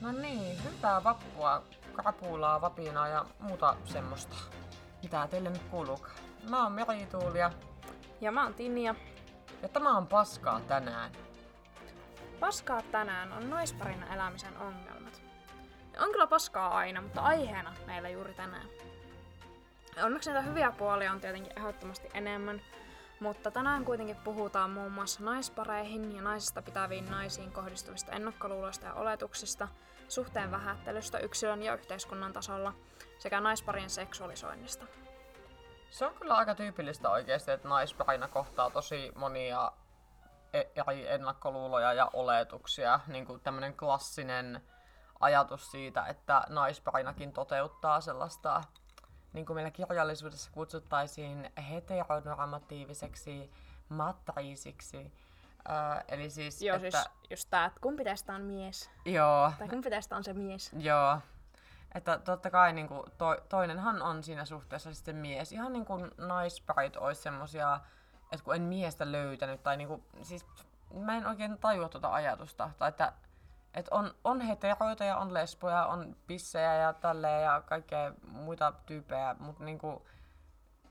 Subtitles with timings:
[0.00, 1.62] No niin, hyvää vappua,
[1.96, 4.36] krapulaa, vapinaa ja muuta semmoista.
[5.02, 6.16] Mitä teille nyt kuuluukaan?
[6.50, 7.50] Mä oon Merituuli ja,
[8.20, 8.94] Ja mä oon Tinja.
[9.62, 11.12] ja tämä on paskaa tänään.
[12.40, 15.22] Paskaa tänään on naisparina elämisen ongelmat.
[15.94, 18.66] Ja on kyllä paskaa aina, mutta aiheena meillä juuri tänään.
[20.02, 22.60] Onneksi näitä hyviä puolia on tietenkin ehdottomasti enemmän,
[23.20, 29.68] mutta tänään kuitenkin puhutaan muun muassa naispareihin ja naisista pitäviin naisiin kohdistuvista ennakkoluuloista ja oletuksista,
[30.08, 32.72] suhteen vähättelystä yksilön ja yhteiskunnan tasolla
[33.18, 34.86] sekä naisparien seksuaalisoinnista.
[35.90, 39.72] Se on kyllä aika tyypillistä oikeasti, että naisparina kohtaa tosi monia
[40.52, 43.00] e- eri ennakkoluuloja ja oletuksia.
[43.06, 44.62] Niin kuin tämmönen klassinen
[45.20, 48.62] ajatus siitä, että naisparinakin toteuttaa sellaista,
[49.36, 53.50] niin kuin meillä kirjallisuudessa kutsuttaisiin heteronormatiiviseksi
[53.88, 55.12] matriisiksi.
[55.70, 56.90] Öö, eli siis, Joo, että...
[56.90, 58.90] siis just tää, että kumpi teistä on mies.
[59.04, 60.70] Joo, Tai kumpi teistä on se mies.
[60.78, 61.18] Joo.
[61.94, 65.52] Että totta kai niin kuin, to, toinenhan on siinä suhteessa sitten mies.
[65.52, 67.80] Ihan niin kuin naisparit olisi semmosia,
[68.32, 70.46] että kun en miestä löytänyt, tai niin kuin, siis
[70.94, 72.70] mä en oikein tajua tuota ajatusta.
[72.78, 73.12] Tai että,
[73.76, 79.36] että on, on heteroita ja on lesboja, on pissejä ja tälleen ja kaikkea muita tyyppejä,
[79.38, 80.02] mutta niin kuin,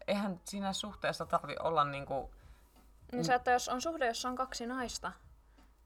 [0.08, 2.28] eihän siinä suhteessa tarvi olla niin kuin,
[3.12, 5.12] Niin se, että jos on suhde, jossa on kaksi naista,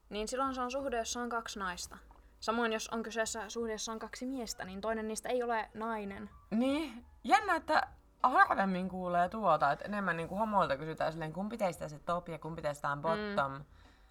[0.08, 1.98] niin silloin se on suhde, jossa on kaksi naista.
[2.40, 6.30] Samoin jos on kyseessä suhde, jossa on kaksi miestä, niin toinen niistä ei ole nainen.
[6.50, 7.86] Niin, jännä, että
[8.22, 12.38] harvemmin kuulee tuota, että enemmän niin kuin homoilta kysytään silleen, kumpi teistä se top ja
[12.38, 13.52] kumpi teistä on bottom.
[13.52, 13.64] Mm.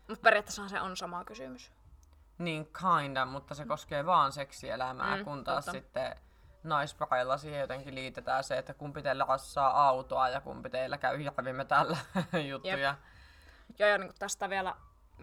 [0.08, 1.72] Mutta periaatteessa se on sama kysymys.
[2.40, 5.72] Niin kinda, mutta se koskee vaan seksielämää, Mm, mm, kun taas totta.
[5.72, 6.16] sitten
[6.64, 11.66] naispareilla siihen jotenkin liitetään se, että kumpi teillä rassaa autoa ja kumpi teillä käy hirvimme
[11.66, 11.98] tällä
[12.50, 12.96] juttuja.
[13.80, 14.76] Joo, ja niin tästä vielä,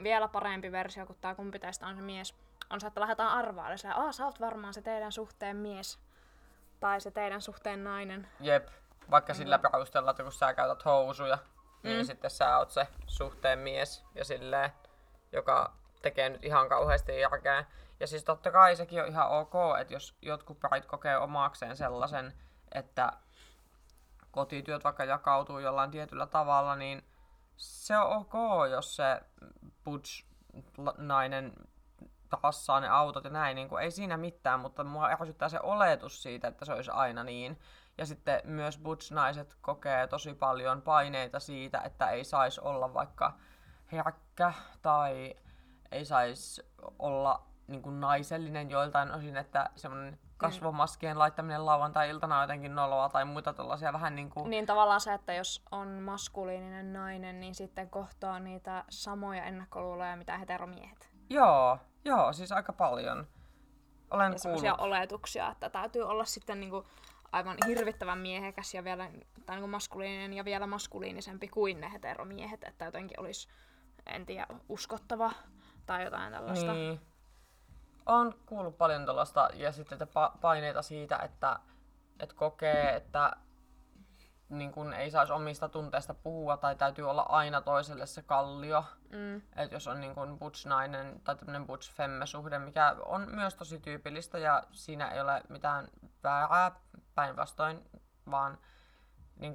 [0.02, 2.34] vielä parempi versio, kun tämä kumpi teistä on se mies,
[2.70, 3.78] on se, että lähdetään arvailemaan.
[3.78, 5.98] Se, Aa, sä oot varmaan se teidän suhteen mies.
[6.80, 8.28] Tai se teidän suhteen nainen.
[8.40, 8.68] Jep,
[9.10, 11.38] vaikka sillä perusteella, että kun sä käytät housuja,
[11.82, 12.04] niin Mm.
[12.06, 14.70] sitten sä oot se suhteen mies ja silleen,
[15.32, 15.72] joka
[16.02, 17.64] tekee nyt ihan kauheasti järkeä.
[18.00, 22.32] Ja siis totta kai sekin on ihan ok, että jos jotkut parit kokee omakseen sellaisen,
[22.74, 23.12] että
[24.30, 27.04] kotityöt vaikka jakautuu jollain tietyllä tavalla, niin
[27.56, 28.32] se on ok,
[28.70, 29.20] jos se
[29.84, 31.52] butch-nainen
[32.40, 36.22] tassaa ne autot ja näin, niin kuin, ei siinä mitään, mutta mua ärsyttää se oletus
[36.22, 37.60] siitä, että se olisi aina niin.
[37.98, 43.32] Ja sitten myös butch-naiset kokee tosi paljon paineita siitä, että ei saisi olla vaikka
[43.92, 44.52] herkkä
[44.82, 45.34] tai
[45.92, 46.62] ei saisi
[46.98, 53.24] olla niin kuin naisellinen joiltain osin, että semmoinen kasvomaskien laittaminen lauantai-iltana on jotenkin noloa tai
[53.24, 54.50] muita tällaisia vähän niin kuin...
[54.50, 60.38] Niin tavallaan se, että jos on maskuliininen nainen, niin sitten kohtaa niitä samoja ennakkoluuloja, mitä
[60.38, 61.10] heteromiehet.
[61.30, 63.26] Joo, joo, siis aika paljon.
[64.10, 64.80] Olen Ja kuullut.
[64.80, 66.86] oletuksia, että täytyy olla sitten niinku
[67.32, 69.10] aivan hirvittävän miehekäs ja vielä
[69.46, 73.48] tai niinku maskuliininen ja vielä maskuliinisempi kuin ne heteromiehet, että jotenkin olisi,
[74.06, 75.32] en tiedä, uskottava
[75.86, 76.72] tai jotain tällaista.
[76.72, 77.00] Niin.
[78.06, 81.58] On kuullut paljon tällaista ja sitten että pa- paineita siitä, että,
[82.20, 83.36] että kokee, että
[84.48, 88.84] niin kun ei saisi omista tunteista puhua tai täytyy olla aina toiselle se kallio.
[89.12, 89.36] Mm.
[89.36, 94.62] Että jos on niin kuin butch-nainen tai tämmöinen butch-femme-suhde, mikä on myös tosi tyypillistä ja
[94.72, 95.88] siinä ei ole mitään
[96.24, 96.72] väärää
[97.14, 97.90] päinvastoin,
[98.30, 98.58] vaan
[99.36, 99.54] niin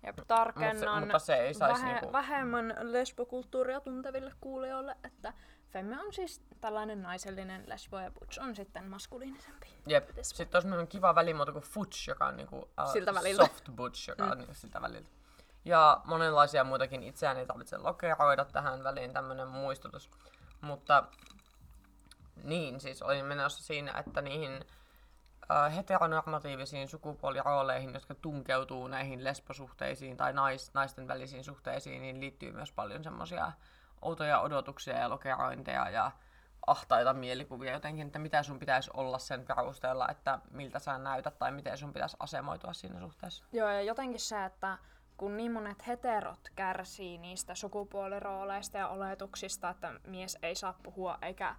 [0.00, 4.96] kuin, Ja mut se, tarkennan mutta se ei saisi vähe- niinku, vähemmän lesbokulttuuria tunteville kuulijoille,
[5.04, 5.32] että
[5.70, 9.66] femme on siis tällainen naisellinen lesbo ja butch on sitten maskuliinisempi.
[9.86, 10.08] Jep.
[10.16, 10.36] lesbo.
[10.36, 13.46] Sitten on semmoinen kiva välimuoto kuin futch, joka on niinku, uh, Siltä väliltä.
[13.46, 15.10] soft butch, joka on niinku siltä väliltä.
[15.64, 20.10] Ja monenlaisia muitakin itseään ei tarvitse lokeroida tähän väliin tämmöinen muistutus.
[20.60, 21.04] Mutta
[22.44, 24.64] niin, siis olin menossa siinä, että niihin
[25.76, 33.04] heteronormatiivisiin sukupuolirooleihin, jotka tunkeutuu näihin lesbosuhteisiin tai nais, naisten välisiin suhteisiin, niin liittyy myös paljon
[33.04, 33.52] semmoisia
[34.02, 36.10] outoja odotuksia ja lokerointeja ja
[36.66, 41.52] ahtaita mielikuvia jotenkin, että mitä sun pitäisi olla sen perusteella, että miltä sä näytät tai
[41.52, 43.44] miten sun pitäisi asemoitua siinä suhteessa.
[43.52, 44.78] Joo, ja jotenkin se, että
[45.16, 51.56] kun niin monet heterot kärsii niistä sukupuolirooleista ja oletuksista, että mies ei saa puhua eikä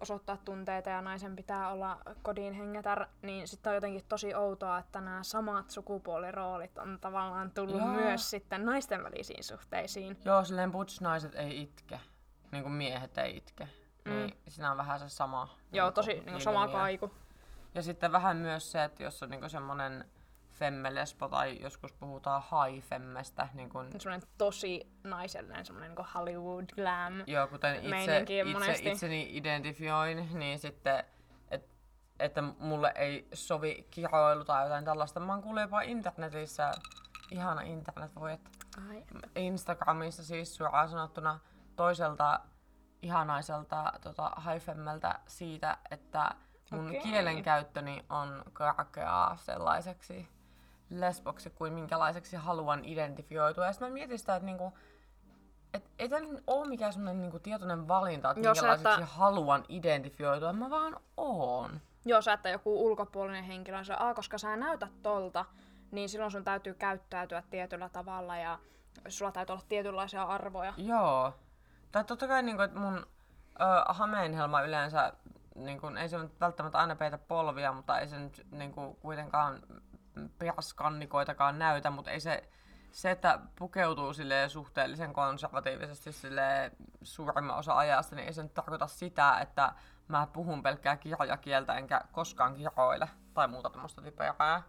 [0.00, 5.00] osoittaa tunteita ja naisen pitää olla kodin hengetär, niin sitten on jotenkin tosi outoa, että
[5.00, 7.86] nämä samat sukupuoliroolit on tavallaan tullut Joo.
[7.86, 10.18] myös sitten naisten välisiin suhteisiin.
[10.24, 12.00] Joo, silleen butch-naiset ei itke,
[12.52, 13.68] niin kuin miehet ei itke.
[14.04, 14.10] Mm.
[14.12, 15.48] Niin siinä on vähän se sama.
[15.72, 16.78] Joo, niinku, tosi niin sama ilmiö.
[16.78, 17.10] kaiku.
[17.74, 20.04] Ja sitten vähän myös se, että jos on niinku semmoinen
[20.54, 27.12] femme-lesbo tai joskus puhutaan high-femmestä, niin kuin, Semmoinen tosi naisellinen, semmoinen niin Hollywood glam.
[27.26, 28.90] joo, kuten itse, itse monesti.
[28.90, 31.04] itseni identifioin, niin sitten
[32.18, 35.20] että mulle ei sovi kiroilu tai jotain tällaista.
[35.20, 36.70] Mä oon kuullut jopa internetissä,
[37.30, 38.50] ihana internet voi, että
[38.90, 39.04] Ai,
[39.36, 41.40] Instagramissa siis suoraan sanottuna
[41.76, 42.40] toiselta
[43.02, 46.30] ihanaiselta tota, haifemmeltä siitä, että
[46.70, 47.00] mun Okei.
[47.00, 50.28] kielenkäyttöni on karkeaa sellaiseksi
[50.90, 53.66] lesboksi kuin minkälaiseksi haluan identifioitua.
[53.66, 54.72] Ja sitten mä mietin sitä, että niinku,
[55.74, 59.14] et, ei tämä nyt ole mikään semmoinen niinku tietoinen valinta, että Joo, se, minkälaiseksi että-
[59.14, 60.52] haluan identifioitua.
[60.52, 61.80] Mä vaan oon.
[62.04, 65.44] Joo, sä että joku ulkopuolinen henkilö, se A, koska sä näytät tolta,
[65.90, 68.58] niin silloin sun täytyy käyttäytyä tietyllä tavalla ja
[69.08, 70.74] sulla täytyy olla tietynlaisia arvoja.
[70.76, 71.32] Joo.
[71.92, 75.12] Tai totta kai niinku, että mun ö, hameenhelma yleensä,
[75.54, 79.62] niinku, ei se välttämättä aina peitä polvia, mutta ei se nyt niinku, kuitenkaan
[80.38, 82.48] perskannikoitakaan näytä, mutta ei se,
[82.92, 84.12] se, että pukeutuu
[84.48, 86.72] suhteellisen konservatiivisesti silleen
[87.02, 89.72] suurimman osa ajasta, niin ei se nyt tarkoita sitä, että
[90.08, 94.62] mä puhun pelkkää kirjakieltä enkä koskaan kiroile tai muuta tämmöistä typerää.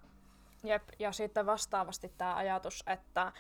[0.64, 3.32] Jep, ja sitten vastaavasti tämä ajatus, että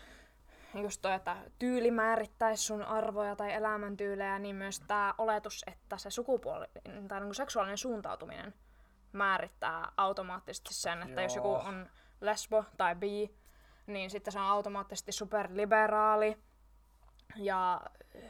[0.81, 6.09] just toi, että tyyli määrittäisi sun arvoja tai elämäntyylejä, niin myös tämä oletus, että se
[6.09, 6.65] sukupuoli
[7.07, 8.53] tai niinku seksuaalinen suuntautuminen
[9.15, 11.63] määrittää automaattisesti sen, että jos joku Joo.
[11.67, 11.89] on
[12.21, 13.35] lesbo tai bi,
[13.87, 16.37] niin sitten se on automaattisesti superliberaali
[17.35, 17.81] ja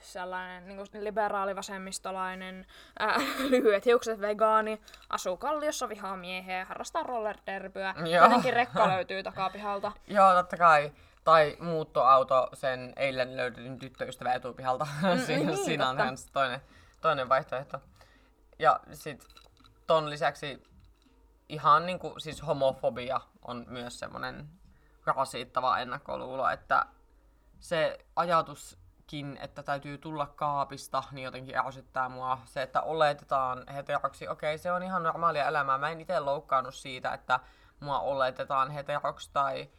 [0.01, 2.65] sellainen niin liberaali vasemmistolainen,
[2.99, 3.17] ää,
[3.49, 7.95] lyhyet hiukset vegaani, asuu kalliossa, vihaa miehiä, harrastaa rollerderbyä.
[7.97, 8.23] Joo.
[8.23, 9.91] Jotenkin rekka löytyy takapihalta.
[10.07, 10.91] Joo, totta kai.
[11.23, 14.87] Tai muuttoauto sen eilen löydetyn tyttöystävän etupihalta.
[15.25, 16.31] siinä, niin, siinä on totta.
[16.33, 16.61] toinen,
[17.01, 17.79] toinen vaihtoehto.
[18.59, 19.27] Ja sit
[19.87, 20.63] ton lisäksi
[21.49, 24.49] ihan niinku, siis homofobia on myös semmonen
[25.05, 26.85] rasittava ennakkoluulo, että
[27.59, 32.39] se ajatuskin, että täytyy tulla kaapista, niin jotenkin ärsyttää mua.
[32.45, 35.77] Se, että oletetaan heteroksi, okei, se on ihan normaalia elämää.
[35.77, 37.39] Mä en itse loukkaannut siitä, että
[37.79, 39.69] mua oletetaan heteroksi tai,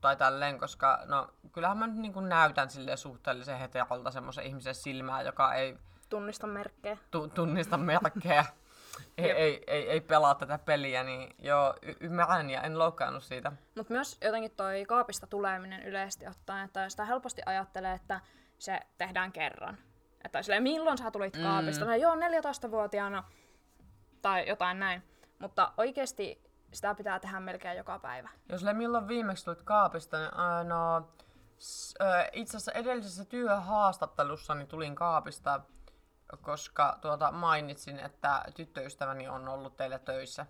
[0.00, 4.74] tai tälleen, koska no, kyllähän mä nyt niin kuin näytän sille suhteellisen heterolta semmoisen ihmisen
[4.74, 5.78] silmää, joka ei
[6.08, 6.98] Tunnista merkkejä.
[7.10, 8.44] tu- tunnista merkkejä,
[9.18, 13.52] ei, ei, ei, ei pelaa tätä peliä, niin joo, y- ymmärrän ja en loukkaannut siitä.
[13.76, 18.20] Mutta myös jotenkin toi kaapista tuleminen yleisesti ottaen, että sitä helposti ajattelee, että
[18.58, 19.78] se tehdään kerran.
[20.24, 21.84] Että silleen, milloin sä tulit kaapista?
[21.84, 21.90] Mm.
[21.90, 23.24] No joo, 14-vuotiaana
[24.22, 25.02] tai jotain näin.
[25.38, 28.28] Mutta oikeasti sitä pitää tehdä melkein joka päivä.
[28.48, 31.08] Jos le milloin viimeksi tulit kaapista, niin ää, no,
[31.58, 35.60] s- ö, itse asiassa edellisessä työhaastattelussani tulin kaapista,
[36.42, 40.46] koska tuota, mainitsin, että tyttöystäväni on ollut teillä töissä.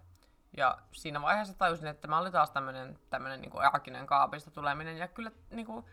[0.57, 4.99] Ja siinä vaiheessa tajusin, että mä olin taas tämmönen, tämmönen niin arkinen kaapista tuleminen.
[4.99, 5.85] Ja kyllä niin kuin,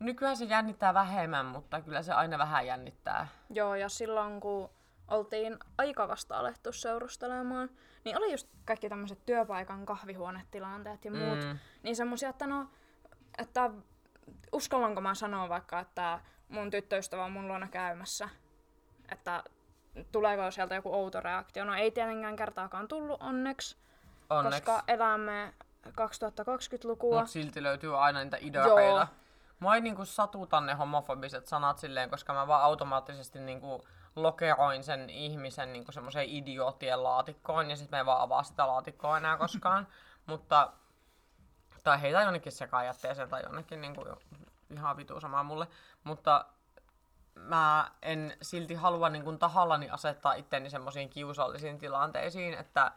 [0.00, 3.28] nykyään se jännittää vähemmän, mutta kyllä se aina vähän jännittää.
[3.50, 4.70] Joo, ja silloin kun
[5.08, 7.70] oltiin aika vasta alettu seurustelemaan,
[8.04, 11.44] niin oli just kaikki tämmöiset työpaikan kahvihuonetilanteet ja muut.
[11.44, 11.58] Mm.
[11.82, 12.70] Niin semmosia, että no,
[13.38, 13.70] että
[14.52, 18.28] uskallanko mä sanoa vaikka, että mun tyttöystävä on mun luona käymässä,
[19.10, 19.44] että
[20.12, 21.64] tuleeko sieltä joku outo reaktio.
[21.64, 23.76] No ei tietenkään kertaakaan tullut onneksi,
[24.30, 24.60] Onneksi.
[24.62, 25.54] koska elämme
[25.88, 27.18] 2020-lukua.
[27.18, 29.08] Mutta silti löytyy aina niitä ideoita.
[29.60, 33.84] Mua ei niinku satuta ne homofobiset sanat silleen, koska mä vaan automaattisesti niinku
[34.16, 39.16] lokeroin sen ihmisen niinku semmoiseen idioottien laatikkoon ja sitten mä en vaan avaa sitä laatikkoa
[39.18, 39.86] enää koskaan.
[40.26, 40.72] Mutta,
[41.84, 44.04] tai heitä jonnekin sekajätteeseen tai jonnekin niinku
[44.70, 45.68] ihan vitu sama mulle.
[46.04, 46.44] Mutta
[47.34, 52.92] mä en silti halua niin tahallani asettaa itteni semmoisiin kiusallisiin tilanteisiin, että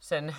[0.00, 0.36] sen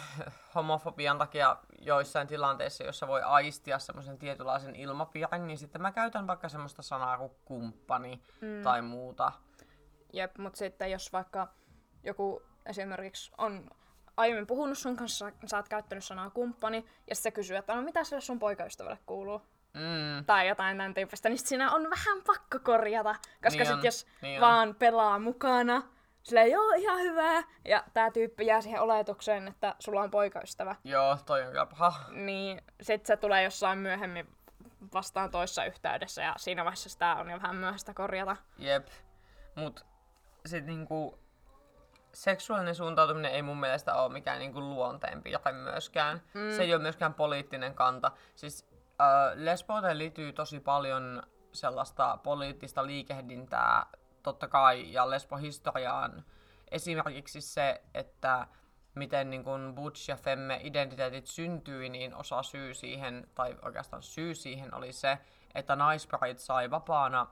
[0.55, 6.49] homofobian takia joissain tilanteissa, jossa voi aistia semmoisen tietynlaisen ilmapiirin, niin sitten mä käytän vaikka
[6.49, 8.63] semmoista sanaa kuin kumppani mm.
[8.63, 9.31] tai muuta.
[10.13, 11.47] Jep, mutta sitten jos vaikka
[12.03, 13.69] joku esimerkiksi on
[14.17, 18.03] aiemmin puhunut sun kanssa, sä oot käyttänyt sanaa kumppani, ja se kysyy, että no mitä
[18.03, 19.41] sille sun poikaystävälle kuuluu?
[19.75, 20.25] Mm.
[20.25, 23.15] Tai jotain tämän tyyppistä, niin sit siinä on vähän pakko korjata.
[23.43, 24.49] Koska Niin sit on, jos niin on.
[24.49, 25.81] vaan pelaa mukana,
[26.23, 31.17] silleen joo ihan hyvää, ja tää tyyppi jää siihen oletukseen, että sulla on poikaystävä, Joo,
[31.25, 31.93] toi on kyllä paha.
[32.11, 34.35] niin sit se tulee jossain myöhemmin
[34.93, 38.37] vastaan toissa yhteydessä, ja siinä vaiheessa sitä on jo vähän myöhäistä korjata.
[38.57, 38.87] Jep.
[39.55, 39.85] Mut
[40.45, 41.19] sit niinku
[42.13, 46.21] seksuaalinen suuntautuminen ei mun mielestä ole mikään niinku luonteenpiirre myöskään.
[46.33, 46.51] Mm.
[46.51, 48.11] Se ei ole myöskään poliittinen kanta.
[48.35, 48.67] Siis
[49.33, 51.23] lesbouteen liittyy tosi paljon
[51.53, 53.85] sellaista poliittista liikehdintää
[54.23, 56.25] totta kai ja lesbohistoriaan.
[56.71, 58.47] Esimerkiksi se, että
[58.95, 64.35] miten niin kun butch ja femme identiteetit syntyi, niin osa syy siihen, tai oikeastaan syy
[64.35, 65.17] siihen oli se,
[65.55, 67.27] että naisparit sai vapaana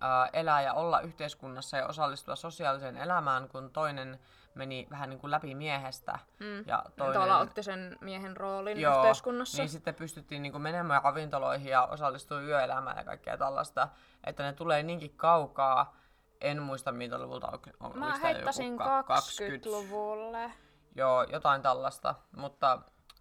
[0.00, 4.18] ää, elää ja olla yhteiskunnassa ja osallistua sosiaaliseen elämään, kun toinen
[4.58, 6.18] meni vähän niin kuin läpi miehestä.
[6.38, 6.64] Mm.
[6.66, 9.62] Ja toinen, Tuolla otti sen miehen roolin Joo, yhteiskunnassa.
[9.62, 13.88] Niin sitten pystyttiin niin kuin menemään ravintoloihin ja osallistumaan yöelämään ja kaikkea tällaista,
[14.24, 15.96] että ne tulee niinkin kaukaa.
[16.40, 17.98] En muista mitä luvulta on.
[17.98, 20.52] Mä heittäisin 20-luvulle.
[20.94, 22.78] Joo, jotain tällaista, mutta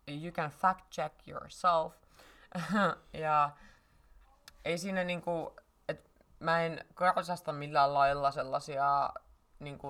[0.08, 1.94] you can fact check yourself.
[3.14, 3.50] ja
[4.66, 5.56] ei siinä niinku,
[5.88, 9.10] et mä en karsasta millään lailla sellaisia
[9.60, 9.88] niinku,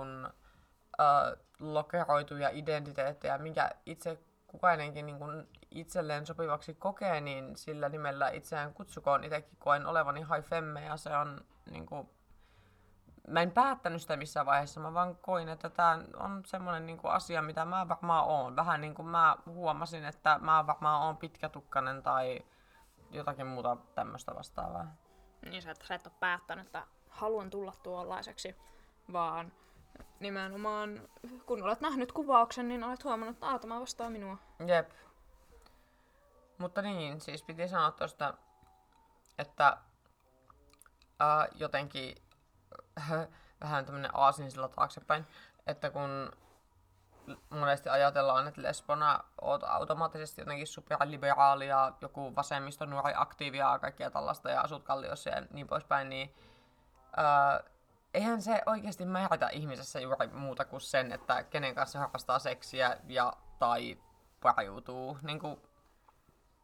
[1.60, 9.24] lokeroituja identiteettejä, minkä itse kukainenkin niin kuin itselleen sopivaksi kokee, niin sillä nimellä itseään kutsukoon.
[9.24, 12.10] Itsekin koen olevani high femme ja se on niin kuin,
[13.28, 17.12] mä en päättänyt sitä missään vaiheessa, mä vaan koin, että tämä on semmoinen niin kuin
[17.12, 18.56] asia, mitä mä varmaan oon.
[18.56, 22.46] Vähän niin kuin mä huomasin, että mä varmaan oon pitkätukkanen tai
[23.12, 24.88] jotakin muuta tämmöistä vastaavaa.
[25.50, 28.56] Niin sä, että sä et ole päättänyt, että haluan tulla tuollaiseksi,
[29.14, 29.52] vaan
[30.20, 31.02] nimenomaan,
[31.46, 34.38] kun olet nähnyt kuvauksen, niin olet huomannut, että aah, tämä vastaa minua.
[34.68, 34.90] Jep.
[36.58, 38.34] Mutta niin, siis piti sanoa tuosta,
[39.38, 39.78] että
[41.20, 42.16] ää, jotenkin
[43.62, 44.12] vähän tämmönen
[44.50, 45.28] sillä taaksepäin,
[45.68, 46.32] että kun
[47.50, 54.12] monesti ajatellaan, että lesbona oot automaattisesti jotenkin superliberaali ja joku vasemmisto nuori aktiivia ja kaikkea
[54.12, 56.36] tällaista ja asut kalliossa ja niin poispäin, niin
[57.18, 57.64] ää,
[58.18, 63.34] eihän se oikeasti määritä ihmisessä juuri muuta kuin sen, että kenen kanssa harrastaa seksiä ja
[63.60, 63.98] tai
[64.42, 65.18] pariutuu.
[65.22, 65.62] Niin kuin,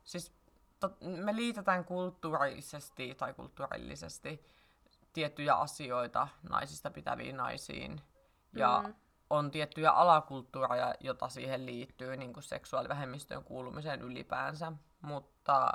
[0.04, 0.34] siis
[0.80, 4.46] tot, me liitetään kulttuurisesti tai kulttuurillisesti
[5.14, 8.02] tiettyjä asioita naisista pitäviin naisiin.
[8.56, 8.94] Ja mm.
[9.30, 14.72] on tiettyjä alakulttuureja, jota siihen liittyy, niin kuin seksuaalivähemmistöön kuulumiseen ylipäänsä.
[15.02, 15.72] Mutta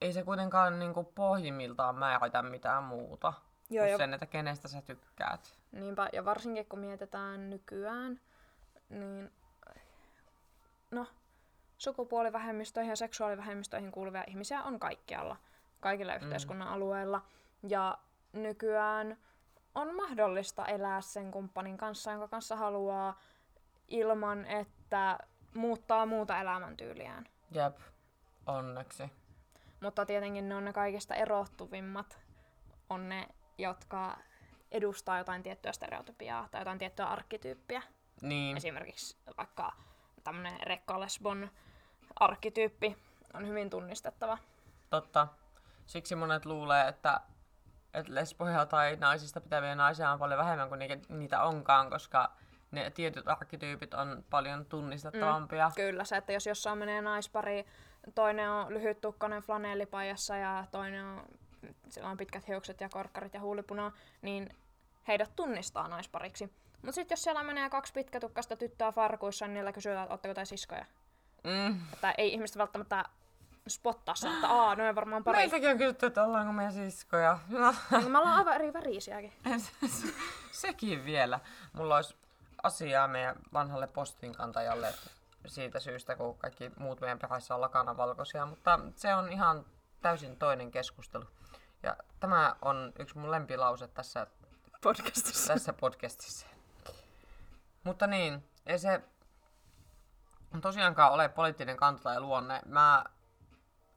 [0.00, 3.32] ei se kuitenkaan niin kuin pohjimmiltaan määritä mitään muuta.
[3.70, 5.58] Joo, kuin sen, että kenestä sä tykkäät.
[5.72, 8.20] Niinpä, ja varsinkin kun mietitään nykyään,
[8.88, 9.32] niin
[10.90, 11.06] no,
[11.78, 15.36] sukupuolivähemmistöihin ja seksuaalivähemmistöihin kuuluvia ihmisiä on kaikkialla,
[15.80, 16.22] kaikilla mm.
[16.22, 17.22] yhteiskunnan alueilla.
[17.68, 17.98] Ja
[18.32, 19.18] nykyään
[19.74, 23.20] on mahdollista elää sen kumppanin kanssa, jonka kanssa haluaa,
[23.88, 25.18] ilman että
[25.54, 27.28] muuttaa muuta elämäntyyliään.
[27.50, 27.78] Jep,
[28.46, 29.10] onneksi.
[29.80, 32.18] Mutta tietenkin ne on ne kaikista erottuvimmat,
[32.90, 34.16] on ne jotka
[34.72, 37.82] edustaa jotain tiettyä stereotypiaa tai jotain tiettyä arkkityyppiä.
[38.22, 38.56] Niin.
[38.56, 39.72] Esimerkiksi vaikka
[40.24, 41.50] tämmöinen rekkalesbon
[42.16, 42.96] arkkityyppi
[43.34, 44.38] on hyvin tunnistettava.
[44.90, 45.28] Totta.
[45.86, 47.20] Siksi monet luulee, että,
[47.94, 52.32] että lesboja tai naisista pitäviä naisia on paljon vähemmän kuin niitä onkaan, koska
[52.70, 55.68] ne tietyt arkkityypit on paljon tunnistettavampia.
[55.68, 57.66] Mm, kyllä, se, että jos jossain menee naispari,
[58.14, 61.22] toinen on lyhyttukkainen flanellipajassa ja toinen on
[61.88, 64.56] sillä on pitkät hiukset ja korkkarit ja huulipuna, niin
[65.08, 66.52] heidät tunnistaa naispariksi.
[66.82, 70.44] Mutta sitten jos siellä menee kaksi pitkätukkasta tyttöä farkuissa, niin niillä kysytään, että ootteko te
[70.44, 70.84] siskoja.
[71.44, 71.80] Mm.
[71.92, 73.04] Että ei ihmistä välttämättä
[73.68, 75.38] spottaa sen, että aa, no on varmaan pari.
[75.38, 77.38] Meiltäkin on kysytty, että ollaanko me siskoja.
[77.48, 77.74] No.
[77.90, 79.32] Niin, me ollaan aivan eri värisiäkin.
[80.52, 81.40] Sekin vielä.
[81.72, 82.16] Mulla olisi
[82.62, 84.94] asiaa meidän vanhalle postinkantajalle
[85.46, 89.64] siitä syystä, kun kaikki muut meidän peräissä on lakana valkoisia, mutta se on ihan
[90.00, 91.24] täysin toinen keskustelu.
[91.82, 94.26] Ja tämä on yksi mun lempilause tässä
[94.82, 95.52] podcastissa.
[95.52, 96.46] Tässä podcastissa.
[97.84, 99.02] Mutta niin, ei se
[100.60, 102.62] tosiaankaan ole poliittinen kanta tai luonne.
[102.66, 103.04] Mä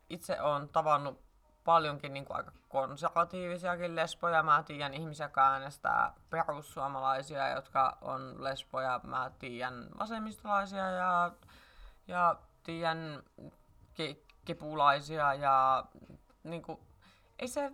[0.10, 1.22] itse olen tavannut
[1.63, 4.43] paljonkin niin kuin aika konservatiivisiakin lesboja.
[4.43, 9.01] Mä tiedän ihmisiä, jotka äänestää perussuomalaisia, jotka on lesboja.
[9.03, 11.31] Mä tiedän vasemmistolaisia ja,
[12.08, 13.24] ja tiedän
[14.00, 15.86] ke- kepulaisia ja
[16.43, 16.79] niin kuin,
[17.39, 17.72] ei se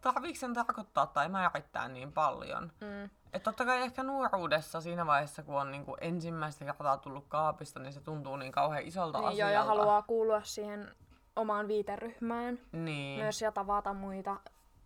[0.00, 2.72] tarviiko sen tarkoittaa tai määrittää niin paljon.
[2.80, 3.04] Mm.
[3.32, 7.92] Että totta kai ehkä nuoruudessa siinä vaiheessa, kun on niinku ensimmäistä kertaa tullut kaapista, niin
[7.92, 9.52] se tuntuu niin kauhean isolta niin asialta.
[9.52, 10.94] Joo, ja haluaa kuulua siihen
[11.36, 12.58] omaan viiteryhmään.
[12.72, 13.20] Niin.
[13.20, 14.40] Myös ja tavata muita,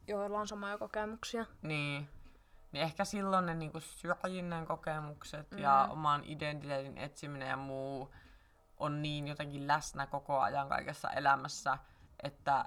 [0.09, 1.47] joilla on samoja kokemuksia.
[1.63, 2.09] Niin.
[2.73, 5.59] Niin ehkä silloin ne niinku syrjinnän kokemukset mm.
[5.59, 8.15] ja oman identiteetin etsiminen ja muu
[8.83, 11.79] on niin jotenkin läsnä koko ajan kaikessa elämässä,
[12.23, 12.65] että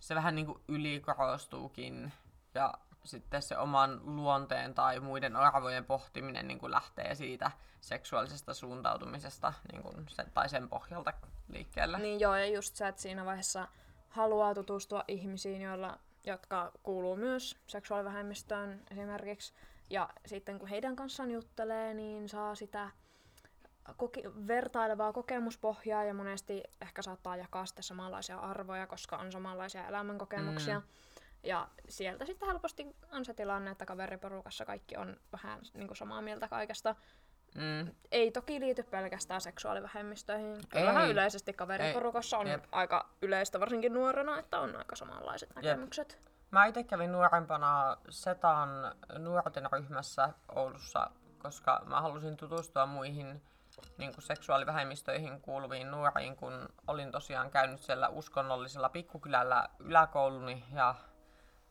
[0.00, 2.12] se vähän niin kuin ylikorostuukin
[2.54, 9.52] ja sitten se oman luonteen tai muiden arvojen pohtiminen niin kuin lähtee siitä seksuaalisesta suuntautumisesta
[9.72, 11.12] niin kuin se, tai sen pohjalta
[11.48, 11.98] liikkeelle.
[11.98, 13.68] Niin joo, ja just se, että siinä vaiheessa
[14.08, 19.52] haluaa tutustua ihmisiin, joilla, jotka kuuluu myös seksuaalivähemmistöön esimerkiksi.
[19.90, 22.90] Ja sitten kun heidän kanssaan juttelee, niin saa sitä
[23.96, 30.80] koke- vertailevaa kokemuspohjaa ja monesti ehkä saattaa jakaa sitten samanlaisia arvoja, koska on samanlaisia elämänkokemuksia.
[30.80, 30.86] Mm.
[31.42, 36.22] Ja sieltä sitten helposti on se tilanne, että kaveriporukassa kaikki on vähän niin kuin samaa
[36.22, 36.94] mieltä kaikesta.
[37.54, 37.92] Mm.
[38.12, 40.56] Ei toki liity pelkästään seksuaalivähemmistöihin.
[40.68, 41.10] Kyllähän Ei.
[41.10, 42.64] yleisesti kaveriporukassa on Jep.
[42.72, 46.18] aika yleistä, varsinkin nuorena, että on aika samanlaiset näkemykset.
[46.50, 48.68] Mä itse kävin nuorempana Setan
[49.18, 53.42] nuorten ryhmässä Oulussa, koska mä halusin tutustua muihin
[53.98, 60.94] niin kuin seksuaalivähemmistöihin kuuluviin nuoriin, kun olin tosiaan käynyt siellä uskonnollisella pikkukylällä yläkouluni ja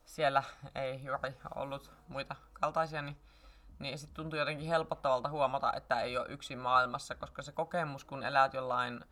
[0.05, 0.43] siellä
[0.75, 3.17] ei juuri ollut muita kaltaisia, niin,
[3.79, 8.23] niin sitten tuntui jotenkin helpottavalta huomata, että ei ole yksin maailmassa, koska se kokemus, kun
[8.23, 9.05] elät jollain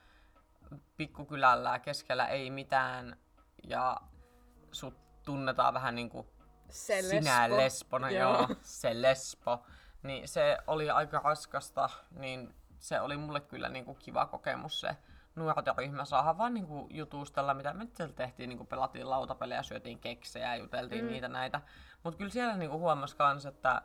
[0.97, 3.17] pikkukylällä keskellä ei mitään
[3.63, 3.97] ja
[4.71, 6.27] sut tunnetaan vähän niin kuin
[6.69, 7.57] Se sinä lesbo.
[7.57, 8.33] lesbona, Joo.
[8.33, 8.47] joo.
[8.61, 9.65] se lesbo,
[10.03, 14.97] niin se oli aika raskasta, niin se oli mulle kyllä niin kuin kiva kokemus se
[15.35, 19.09] nuorten ryhmä saada vaan niin kuin jutustella, mitä me nyt siellä tehtiin, niin kuin pelattiin
[19.09, 21.11] lautapelejä, syötiin keksejä ja juteltiin mm.
[21.11, 21.61] niitä näitä.
[22.03, 23.81] Mutta kyllä siellä niin kuin huomasi kans, että,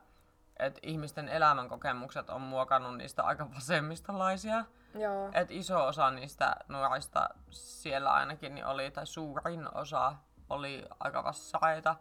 [0.59, 4.65] että ihmisten elämänkokemukset on muokannut niistä aika vasemmistolaisia.
[4.95, 5.31] Joo.
[5.33, 10.15] Et iso osa niistä nuorista siellä ainakin niin oli, tai suurin osa
[10.51, 11.97] oli aika vassareita.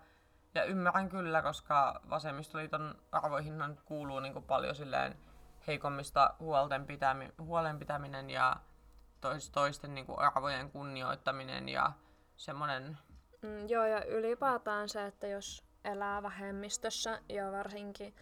[0.55, 5.28] Ja ymmärrän kyllä, koska vasemmistoliiton arvoihin kuuluu niin paljon silleen
[5.67, 8.55] heikommista huolten pitämi, huolen pitäminen ja
[9.21, 11.91] tois, toisten niin arvojen kunnioittaminen ja
[12.37, 12.97] semmoinen,
[13.41, 18.15] Mm, joo, ja ylipäätään se, että jos elää vähemmistössä ja varsinkin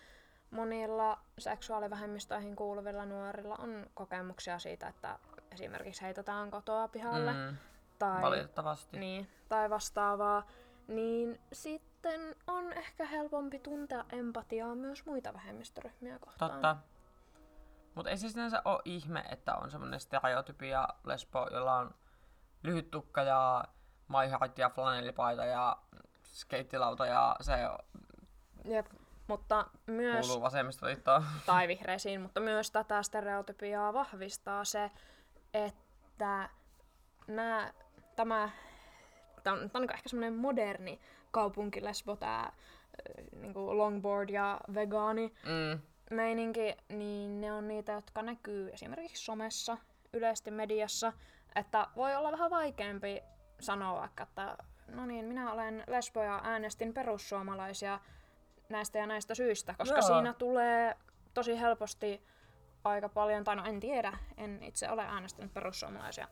[0.51, 5.19] monilla seksuaalivähemmistöihin kuuluvilla nuorilla on kokemuksia siitä, että
[5.51, 7.57] esimerkiksi heitetään kotoa pihalle mm,
[7.99, 8.97] tai, valitettavasti.
[8.97, 10.47] niin, tai vastaavaa,
[10.87, 16.51] niin sitten on ehkä helpompi tuntea empatiaa myös muita vähemmistöryhmiä kohtaan.
[16.51, 16.77] Totta.
[17.97, 21.95] Mutta ei se sinänsä ole ihme, että on semmoinen stereotypia lesbo, jolla on
[22.63, 23.63] lyhyt tukka ja
[24.07, 25.77] maiharit ja flanellipaita ja
[26.23, 27.53] skeittilauta ja se
[28.65, 28.85] Jep.
[29.27, 31.23] Mutta myös, kuuluu vasemmistoliittoon.
[31.45, 34.91] tai vihreisiin, mutta myös tätä stereotypiaa vahvistaa se,
[35.53, 36.49] että
[37.27, 37.73] nää,
[38.15, 38.49] tämä,
[39.43, 40.99] tämä on, tämä on ehkä semmoinen moderni
[41.31, 42.51] kaupunkilesbo, tämä
[43.31, 49.77] niin longboard ja vegaani Mm, meininki, niin ne on niitä, jotka näkyy esimerkiksi somessa,
[50.13, 51.13] yleisesti mediassa,
[51.55, 53.23] että voi olla vähän vaikeampi
[53.59, 57.99] sanoa vaikka, että no niin, minä olen lesbo ja äänestin perussuomalaisia
[58.69, 60.07] näistä ja näistä syistä, koska Joo.
[60.07, 60.95] siinä tulee
[61.33, 62.23] tosi helposti
[62.83, 66.27] aika paljon, tai no en tiedä, en itse ole äänestänyt perussuomalaisia,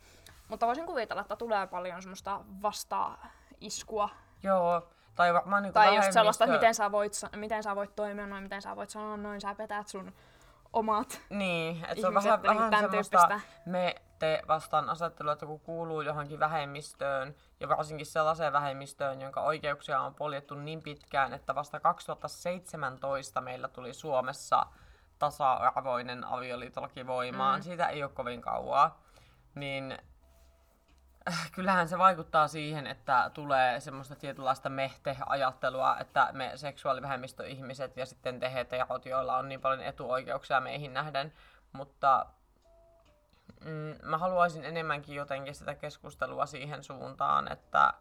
[0.47, 4.09] mutta voisin kuvitella, että tulee paljon semmoista vastaiskua
[4.43, 8.28] joo, tai varmaan niinku tai just sellaista, että miten sä, voit, miten sä voit toimia
[8.28, 10.13] noin, miten sä voit sanoa noin, sä petät sun
[10.73, 11.21] omat.
[11.30, 16.39] Niin, että se on vähän, vähän semmoista me te vastaan asettelua, että kun kuuluu johonkin
[16.39, 23.67] vähemmistöön, ja varsinkin sellaiseen vähemmistöön, jonka oikeuksia on poljettu niin pitkään, että vasta 2017 meillä
[23.67, 24.65] tuli Suomessa
[25.19, 27.60] tasa-arvoinen avioliitolaki voimaan.
[27.60, 27.63] Mm.
[27.63, 29.01] Siitä ei ole kovin kauaa.
[29.56, 29.97] Niin
[31.55, 38.53] kyllähän se vaikuttaa siihen, että tulee semmoista tietynlaista mehte-ajattelua, että me seksuaalivähemmistöihmiset ja sitten te
[38.53, 41.33] heterot, joilla on niin paljon etuoikeuksia meihin nähden,
[41.71, 42.25] mutta
[43.65, 47.93] mm, mä haluaisin enemmänkin jotenkin sitä keskustelua siihen suuntaan, että,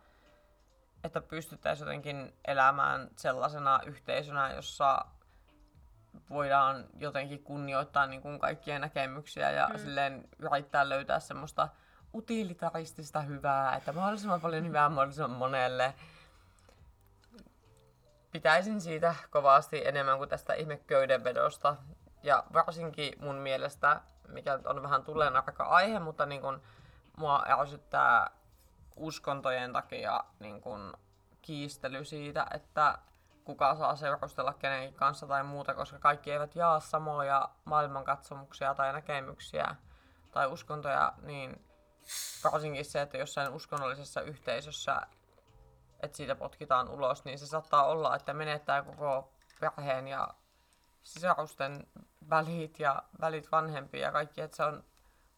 [1.04, 5.04] että pystyttäisiin jotenkin elämään sellaisena yhteisönä, jossa
[6.30, 9.78] voidaan jotenkin kunnioittaa niin kuin kaikkien näkemyksiä ja mm.
[9.78, 11.68] silleen yrittää löytää semmoista
[12.14, 15.94] utilitaristista hyvää, että mahdollisimman paljon hyvää mahdollisimman monelle.
[18.32, 21.76] Pitäisin siitä kovasti enemmän kuin tästä ihme köydenvedosta.
[22.22, 26.62] Ja varsinkin mun mielestä, mikä on vähän tulenarka aihe, mutta niin kun
[27.16, 28.30] mua ärsyttää
[28.96, 30.94] uskontojen takia niin kun
[31.42, 32.98] kiistely siitä, että
[33.44, 39.76] kuka saa seurustella kenenkin kanssa tai muuta, koska kaikki eivät jaa samoja maailmankatsomuksia tai näkemyksiä
[40.32, 41.64] tai uskontoja, niin
[42.44, 45.00] varsinkin se, että jossain uskonnollisessa yhteisössä,
[46.00, 50.34] että siitä potkitaan ulos, niin se saattaa olla, että menettää koko perheen ja
[51.02, 51.86] sisarusten
[52.30, 54.84] välit ja välit vanhempia ja kaikki, että se on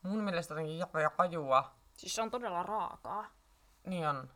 [0.02, 1.74] mun mielestä jotenkin hirveä rajua.
[1.94, 3.26] Siis se on todella raakaa.
[3.86, 4.30] Niin on.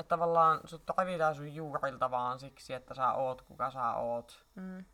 [0.00, 4.46] Että tavallaan sut tarvitaan sun juurilta vaan siksi, että sä oot kuka sä oot.
[4.54, 4.84] Mm.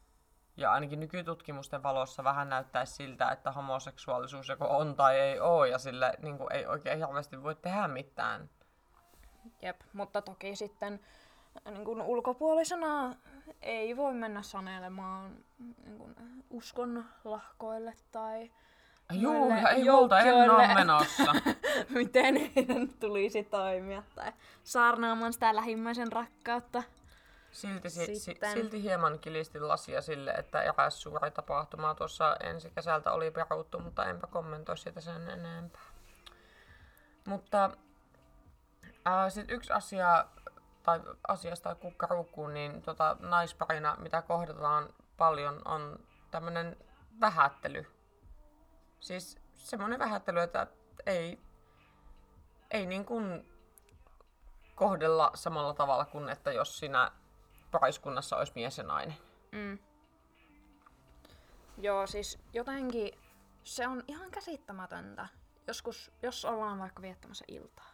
[0.57, 5.79] Ja ainakin nykytutkimusten valossa vähän näyttäisi siltä, että homoseksuaalisuus joko on tai ei ole, ja
[5.79, 8.51] sille niin kuin, ei oikein hirveästi voi tehdä mitään.
[9.63, 11.01] Jep, mutta toki sitten
[11.71, 13.15] niin kuin ulkopuolisena
[13.63, 15.37] ei voi mennä sanelemaan
[15.85, 16.17] niin kuin
[16.51, 18.51] uskon lahkoille tai
[19.13, 21.35] Juu, ei multa, en ole menossa.
[21.95, 24.33] miten heidän tulisi toimia tai
[24.65, 26.83] saarnaamaan sitä lähimmäisen rakkautta.
[27.57, 32.71] Silti, si, si, Sitten- silti hieman kilistin lasia sille, että eräs suuri tapahtuma tuossa ensi
[32.71, 35.83] kesältä oli peruttu, mutta enpä kommentoi sitä sen enempää.
[37.27, 37.71] Mutta
[39.07, 40.27] äh, sitten yksi asia,
[40.83, 45.99] tai asiasta kukkaruukkuun, niin tota, naisparina, mitä kohdataan paljon, on
[46.31, 46.77] tämmöinen
[47.21, 47.87] vähättely.
[49.01, 50.67] Siis semmoinen vähättely, että
[51.07, 51.41] ei,
[52.71, 53.49] ei niin kuin
[54.75, 57.13] kohdella samalla tavalla kuin, että jos siinä
[57.71, 59.17] pariskunnassa olisi mies ja nainen.
[59.53, 59.79] Mm.
[61.79, 63.19] Joo, siis jotenkin
[63.65, 65.29] se on ihan käsittämätöntä.
[65.67, 67.91] Joskus, jos ollaan vaikka viettämässä iltaa,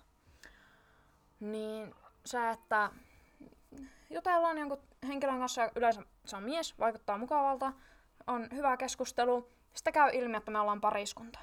[1.41, 1.95] niin
[2.27, 2.91] se, että
[4.11, 7.73] jutellaan jonkun henkilön kanssa, yleensä se on mies, vaikuttaa mukavalta,
[8.27, 11.39] on hyvä keskustelu, sitten käy ilmi, että me ollaan pariskunta.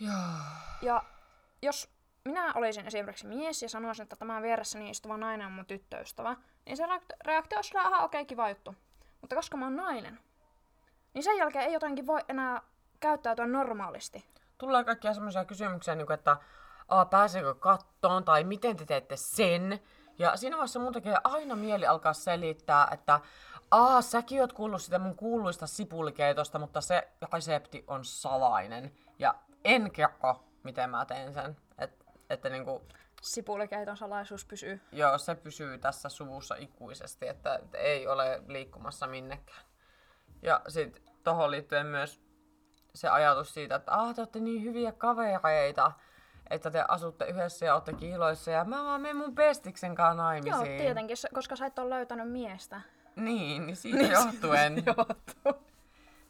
[0.00, 0.12] Joo.
[0.82, 1.02] Ja
[1.62, 1.95] jos
[2.26, 6.36] minä olisin esimerkiksi mies ja sanoisin, että tämä vieressäni istuva nainen on mun tyttöystävä,
[6.66, 8.74] niin se reakt- reaktio olisi ihan okei, okay, kiva juttu.
[9.20, 10.20] Mutta koska mä oon nainen,
[11.14, 12.62] niin sen jälkeen ei jotenkin voi enää
[13.00, 14.24] käyttäytyä normaalisti.
[14.58, 16.36] Tulee kaikkia semmoisia kysymyksiä, niin kuin, että
[16.88, 19.80] Aa, pääseekö kattoon tai miten te teette sen.
[20.18, 23.20] Ja siinä vaiheessa mun tekee aina mieli alkaa selittää, että
[23.70, 28.92] Aa, säkin oot kuullut sitä mun kuuluista sipulikeitosta, mutta se resepti on salainen.
[29.18, 29.34] Ja
[29.64, 31.56] en kerro, miten mä teen sen.
[31.78, 32.82] Et, että niinku,
[33.22, 34.80] Sipulikeiton salaisuus pysyy.
[34.92, 39.62] joo, se pysyy tässä suvussa ikuisesti, että, ei ole liikkumassa minnekään.
[40.42, 42.20] Ja sitten tohon liittyen myös
[42.94, 45.92] se ajatus siitä, että ah, te olette niin hyviä kavereita,
[46.50, 50.66] että te asutte yhdessä ja olette kiiloissa ja mä vaan menen mun pestiksen kanssa naimisiin.
[50.66, 52.80] Joo, tietenkin, se- koska sä et ole löytänyt miestä.
[53.16, 54.82] Niin, niin siitä johtuen.
[54.86, 55.66] Johtuu.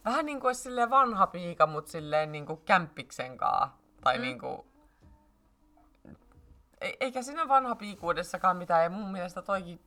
[0.04, 3.78] Vähän niin kuin olisi silleen vanha piika, mutta silleen niin kuin kämppiksen kaa.
[4.04, 4.22] Tai mm.
[4.22, 4.66] niin kuin...
[6.86, 8.82] E- eikä siinä vanha piikuudessakaan mitään.
[8.82, 9.80] Ja mun mielestä toikin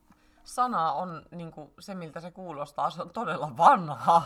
[0.43, 2.89] sana on niin kuin se, miltä se kuulostaa.
[2.89, 4.21] Se on todella vanha.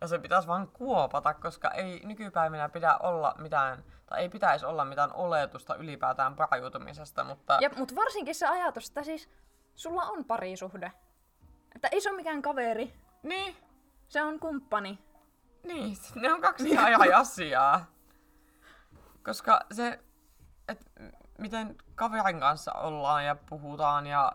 [0.00, 4.84] Ja se pitäisi vaan kuopata, koska ei nykypäivänä pidä olla mitään, tai ei pitäisi olla
[4.84, 7.58] mitään oletusta ylipäätään pariutumisesta, mutta...
[7.60, 9.30] Ja, mutta varsinkin se ajatus, että siis
[9.74, 10.92] sulla on parisuhde.
[11.74, 13.56] Että ei se ole mikään kaveri, Niin,
[14.08, 14.98] se on kumppani.
[15.64, 17.84] Niin, ne on kaksi ihan asiaa.
[19.24, 20.00] Koska se,
[20.68, 20.84] että
[21.38, 24.32] miten kaverin kanssa ollaan ja puhutaan ja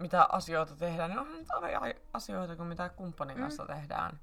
[0.00, 4.18] mitä asioita tehdään, niin onhan aivan eri asioita kuin mitä kumppanin kanssa tehdään.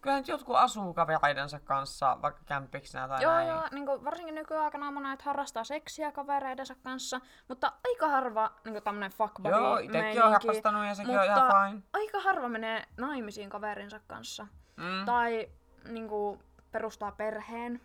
[0.00, 3.48] Kyllähän nyt jotkut asuu kavereidensa kanssa, vaikka kämppiksenä tai Joo, näin.
[3.48, 9.10] joo, niin kuin varsinkin nykyaikana monet harrastaa seksiä kavereidensa kanssa, mutta aika harva niin tämmönen
[9.10, 11.82] fuckbody Joo, itekin on harrastanut ja sekin on ihan fine.
[11.92, 14.46] aika harva menee naimisiin kaverinsa kanssa.
[14.76, 15.04] Mm.
[15.04, 15.48] Tai
[15.88, 16.40] niin kuin,
[16.72, 17.80] perustaa perheen.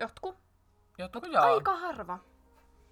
[0.00, 0.36] Jotkut.
[0.98, 1.44] Jotkut joo.
[1.44, 2.18] Aika harva.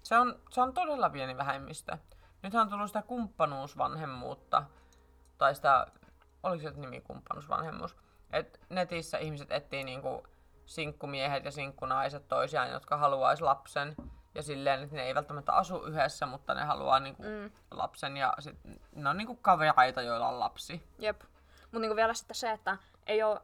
[0.03, 1.97] Se on, se on todella pieni vähemmistö.
[2.43, 4.63] Nythän on tullut sitä kumppanuusvanhemmuutta,
[5.37, 5.87] tai sitä,
[6.43, 7.95] oliko se nimi kumppanuusvanhemmuus?
[8.33, 10.23] Et netissä ihmiset etsii niinku
[10.65, 13.95] sinkkumiehet ja sinkkunaiset toisiaan, jotka haluais lapsen.
[14.35, 17.51] Ja silleen, että ne ei välttämättä asu yhdessä, mutta ne haluaa niinku Mm.
[17.71, 18.59] lapsen ja sit,
[18.95, 20.89] ne on niinku kavereita, joilla on lapsi.
[20.99, 21.21] Jep.
[21.61, 23.41] Mutta niinku vielä sitten se, että ei ole...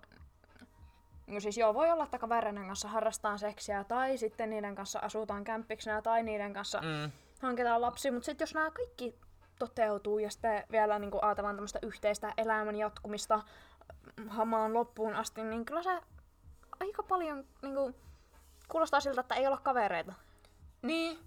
[1.30, 5.44] Niinku siis joo, voi olla, että kavereiden kanssa harrastaan seksiä, tai sitten niiden kanssa asutaan
[5.44, 7.12] kämppiksenä, tai niiden kanssa Mm.
[7.42, 8.12] hankitaan lapsi.
[8.12, 9.20] Mutta sitten jos nämä kaikki
[9.60, 13.40] toteutuu, ja sitten vielä niinku ajatellaan tämmöistä yhteistä elämän jatkumista
[14.28, 16.02] hamaan loppuun asti, niin kyllä se
[16.80, 17.96] aika paljon niinku,
[18.70, 20.14] kuulostaa siltä, että ei olla kavereita.
[20.82, 21.20] Niin.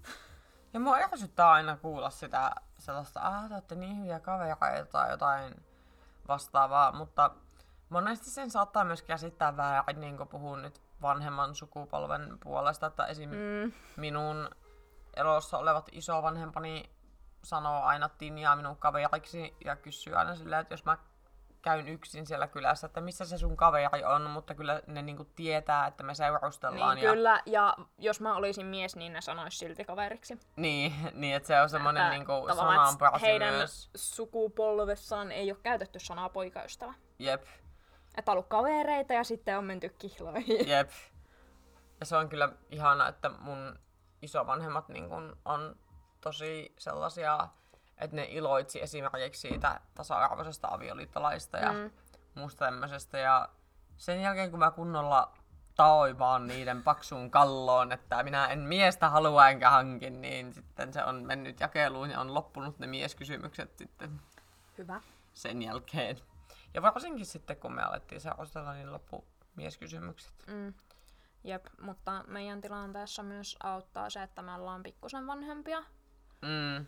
[0.73, 5.55] Ja mua ärsyttää aina kuulla sitä sellaista, ah, te olette niin hyviä kavereita tai jotain
[6.27, 7.31] vastaavaa, mutta
[7.93, 13.29] monesti sen saattaa myös käsittää väärin, niin kuin puhun nyt vanhemman sukupolven puolesta, että esim.
[13.29, 13.71] Mm.
[13.97, 14.49] minun
[15.15, 16.89] elossa olevat isovanhempani
[17.43, 20.97] sanoo aina Tinjaa minun kaveriksi ja kysyy aina silleen, että jos mä
[21.63, 25.87] käyn yksin siellä kylässä, että missä se sun kaveri on, mutta kyllä ne niinku tietää,
[25.87, 26.95] että me seurustellaan.
[26.95, 27.13] Niin, ja...
[27.13, 27.41] kyllä.
[27.45, 30.39] Ja jos mä olisin mies, niin ne sanois silti kaveriksi.
[30.55, 33.89] Niin, niin että se on semmoinen niinku et sananparsi heidän myös.
[33.95, 36.93] sukupolvessaan ei ole käytetty sanaa poikaystävä.
[37.19, 37.43] Jep,
[38.17, 40.67] Että ollut kavereita ja sitten on menty kihloihin.
[40.77, 40.89] jep.
[41.99, 43.79] Ja se on kyllä ihana, että mun
[44.21, 45.75] isovanhemmat niin kun on
[46.21, 47.47] tosi sellaisia,
[47.97, 51.91] että ne iloitsi esimerkiksi siitä tasa-arvoisesta avioliittolaista ja Mm.
[52.35, 53.17] muusta tämmöisestä.
[53.17, 53.49] Ja
[53.97, 55.31] sen jälkeen, kun mä kunnolla
[55.75, 61.03] taoin vaan niiden paksuun kalloon, että minä en miestä halua enkä hankin, niin sitten se
[61.03, 64.21] on mennyt jakeluun ja on loppunut ne mieskysymykset sitten
[64.77, 65.01] Hyvä.
[65.33, 66.17] sen jälkeen.
[66.73, 70.33] Ja varsinkin sitten, kun me alettiin seurustella, niin loppu mieskysymykset.
[70.47, 70.73] Mm.
[71.43, 75.83] Jep, mutta meidän tilanteessa myös auttaa se, että me ollaan pikkusen vanhempia.
[76.41, 76.85] Mm.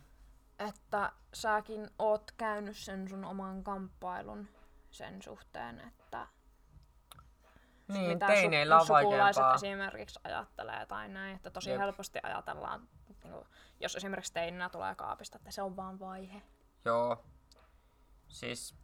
[0.60, 4.48] Että säkin oot käynyt sen sun oman kamppailun
[4.92, 6.28] sen suhteen, että
[7.88, 9.56] Niin, mitä teineillä on sukulaiset vaikeampaa.
[9.56, 11.80] esimerkiksi ajattelee tai näin, että tosi Jep.
[11.80, 13.46] helposti ajatellaan, niin kuin,
[13.80, 16.42] jos esimerkiksi teininä tulee kaapista, että se on vaan vaihe.
[16.86, 17.26] Joo.
[18.28, 18.76] Siis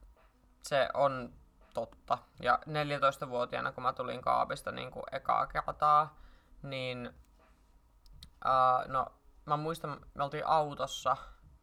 [0.64, 1.34] se on
[1.74, 2.18] totta.
[2.42, 6.18] Ja 14-vuotiaana, kun mä tulin kaapista niin kuin ekaa kertaa,
[6.64, 7.10] niin
[8.46, 9.06] uh, no,
[9.46, 11.18] mä muistan, me oltiin autossa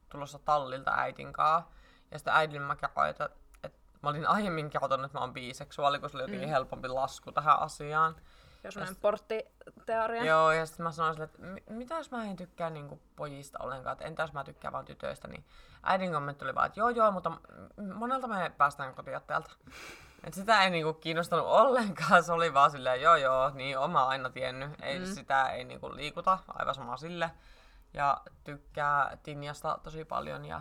[0.08, 1.72] tulossa tallilta äitin kaa.
[2.10, 3.28] Ja sitten äidille mä kerroin, että,
[3.64, 6.52] että mä olin aiemmin kertonut, että mä oon biseksuaali, kun se oli jotenkin Mm.
[6.52, 8.16] helpompi lasku tähän asiaan.
[8.64, 10.24] Jos semmoinen porttiteoria.
[10.24, 13.58] Joo, ja sitten mä sanoin sille, että "Mi- mitä jos mä en tykkää niinku pojista
[13.62, 15.44] ollenkaan, että entä jos mä tykkään vaan tytöistä, niin
[15.82, 17.32] äidin kommentti oli vaan, että joo joo, mutta
[17.94, 19.50] monelta me päästään kotiotteelta.
[20.24, 24.30] Et sitä ei niinku kiinnostanut ollenkaan, se oli vaan silleen, joo joo, niin oma aina
[24.30, 25.04] tiennyt, ei, mm.
[25.06, 27.30] sitä ei niinku liikuta, aivan sama sille.
[27.94, 30.60] Ja tykkää Tinjasta tosi paljon ja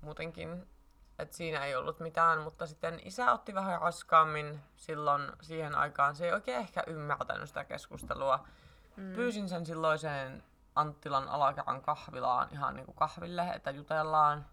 [0.00, 0.66] muutenkin,
[1.18, 6.14] että siinä ei ollut mitään, mutta sitten isä otti vähän raskaammin silloin siihen aikaan.
[6.14, 8.44] Se ei oikein ehkä ymmärtänyt sitä keskustelua.
[8.96, 9.12] Mm.
[9.12, 10.42] Pyysin sen silloiseen
[10.74, 14.46] Anttilan alakerran kahvilaan ihan niinku kahville, että jutellaan.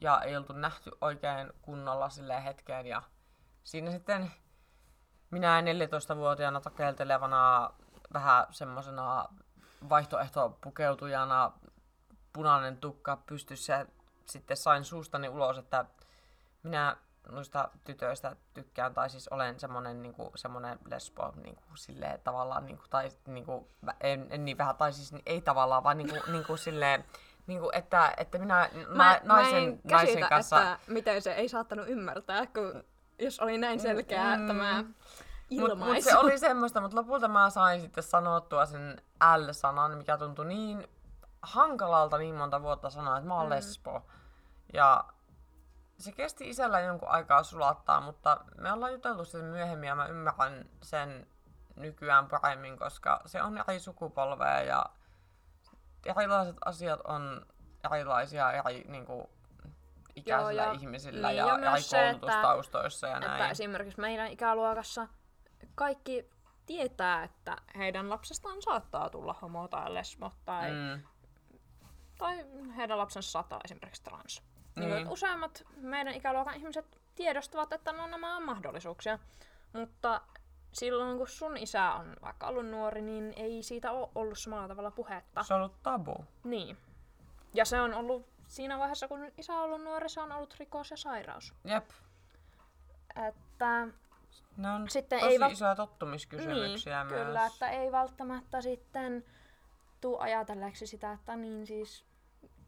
[0.00, 2.86] Ja ei oltu nähty oikein kunnolla sille hetkeen.
[2.86, 3.02] Ja
[3.64, 4.32] siinä sitten
[5.30, 7.70] minä 14-vuotiaana takeltelevana
[8.12, 9.28] vähän semmosena
[9.88, 11.52] vaihtoehtopukeutujana
[12.32, 13.86] punainen tukka pystyssä
[14.30, 15.84] sitten sain suustani ulos, että
[16.62, 16.96] minä
[17.28, 23.08] noista tytöistä tykkään, tai siis olen semmonen, niinku, semmonen lesbo, niinku, silleen tavallaan, niinku, tai
[23.26, 27.04] niinku, vä- en, en niin vähän, tai siis ei tavallaan, vaan niinku, niinku silleen,
[27.46, 30.60] niinku, että, että minä na, naisen, naisen kanssa...
[30.72, 32.84] että miten se ei saattanut ymmärtää, kun
[33.18, 34.46] jos oli näin selkeä Mm.
[34.46, 34.96] tämä Mut,
[35.50, 35.94] ilmaisu.
[35.94, 39.02] mut se oli semmoista, mutta lopulta mä sain sitten sanottua sen
[39.36, 40.88] L-sanan, mikä tuntui niin
[41.42, 43.48] hankalalta niin monta vuotta sanoa, että mä oon Mm.
[43.52, 43.56] mm.
[43.56, 44.02] lesbo.
[44.72, 45.04] Ja
[45.98, 50.68] se kesti isällä jonkun aikaa sulattaa, mutta me ollaan juteltu sen myöhemmin ja mä ymmärrän
[50.82, 51.26] sen
[51.76, 54.86] nykyään paremmin, koska se on eri sukupolvea ja
[56.06, 57.46] erilaiset asiat on
[57.92, 59.26] erilaisia eri niin kuin,
[60.16, 63.32] ikäisillä ja- ihmisillä niin, ja, ja eri se, että- koulutustaustoissa ja näin.
[63.32, 65.08] Että esimerkiksi meidän ikäluokassa
[65.74, 66.30] kaikki
[66.66, 70.76] tietää, että heidän lapsestaan saattaa tulla homo tai lesbo tai, mm.
[70.76, 71.02] mm,
[72.18, 74.47] tai heidän lapsensa saattaa esimerkiksi trans.
[74.80, 74.90] Niin.
[74.90, 74.98] Niin.
[74.98, 79.18] Niin useimmat meidän ikäluokan ihmiset tiedostavat, että no, nämä on mahdollisuuksia.
[79.72, 80.20] Mutta
[80.72, 84.90] silloin kun sun isä on vaikka ollut nuori, niin ei siitä ole ollut samalla tavalla
[84.90, 85.42] puhetta.
[85.42, 86.24] se on ollut tabu.
[86.44, 86.76] Niin.
[87.54, 90.90] Ja se on ollut siinä vaiheessa, kun isä on ollut nuori, se on ollut rikos
[90.90, 91.54] ja sairaus.
[91.64, 91.90] Jep.
[93.28, 93.88] Että
[94.56, 97.26] Ne on Sitten tosi ei val- isoja tottumiskysymyksiä niin, myös.
[97.26, 99.24] Kyllä, että ei välttämättä sitten
[100.00, 102.04] tuu ajatelleeksi sitä, että niin siis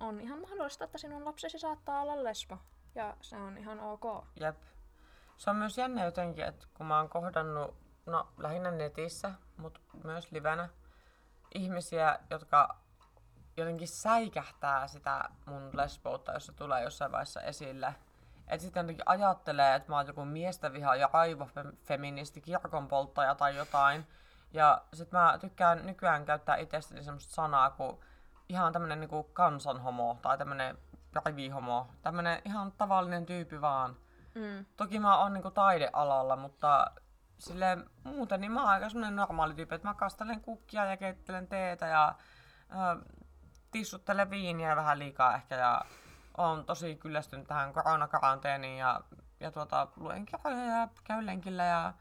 [0.00, 2.58] on ihan mahdollista, että sinun lapsesi saattaa olla lesbo.
[2.94, 4.24] Ja se on ihan ok.
[4.40, 4.56] Jep.
[5.36, 10.32] Se on myös jännä jotenkin, että kun mä oon kohdannut, no lähinnä netissä, mutta myös
[10.32, 10.68] livenä,
[11.54, 12.76] ihmisiä, jotka
[13.56, 17.94] jotenkin säikähtää sitä mun lesboutta, jos se tulee jossain vaiheessa esille.
[18.48, 24.06] Että sitten jotenkin ajattelee, että mä oon joku miestä viha ja aivofeministi, kirkonpolttaja tai jotain.
[24.52, 27.98] Ja sit mä tykkään nykyään käyttää itsestäni semmoista sanaa kuin
[28.50, 30.78] ihan tämmönen niinku kansanhomo tai tämmönen
[31.26, 31.86] rivihomo.
[32.02, 33.96] Tämmönen ihan tavallinen tyyppi vaan.
[34.34, 34.66] Mm.
[34.76, 36.90] Toki mä oon niinku taidealalla, mutta
[37.38, 41.48] silleen muuten niin mä oon aika semmonen normaali tyyppi, että mä kastelen kukkia ja keittelen
[41.48, 42.14] teetä ja
[42.70, 43.12] ö,
[43.70, 45.84] tissuttelen viiniä vähän liikaa ehkä ja
[46.38, 49.00] oon tosi kyllästynyt tähän koronakaranteeniin ja,
[49.40, 51.92] ja tuota, luen kirjoja ja käyn lenkillä ja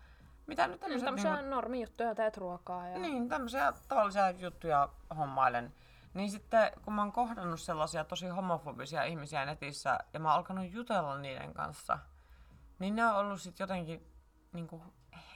[0.48, 3.00] mitä nyt Niin, tämmöiset tämmöisiä niinku, normijuttuja, teet ruokaa ja...
[3.00, 5.74] niin, tämmöisiä tavallisia juttuja hommailen.
[6.14, 10.72] Niin sitten kun mä oon kohdannut sellaisia tosi homofobisia ihmisiä netissä ja mä oon alkanut
[10.72, 12.00] jutella niiden kanssa,
[12.80, 14.14] niin ne on ollut sitten jotenkin
[14.54, 14.84] niinku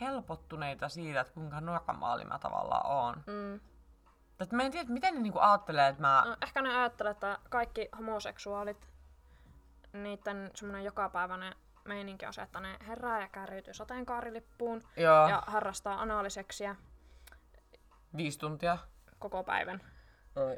[0.02, 3.24] helpottuneita siitä, että kuinka normaali mä tavallaan oon.
[3.28, 3.60] Mm.
[4.40, 6.24] Et mä en tiedä, miten ne niinku ajattelee, että mä...
[6.26, 8.90] No, ehkä ne ajattelee, että kaikki homoseksuaalit,
[9.94, 11.56] niiden semmoinen jokapäiväinen
[11.86, 16.76] meininki on se, että ne herää ja kärjytyy sateenkaarilippuun Joo, ja harrastaa anaaliseksiä
[18.18, 18.78] viisi tuntia.
[19.20, 19.82] koko päivän.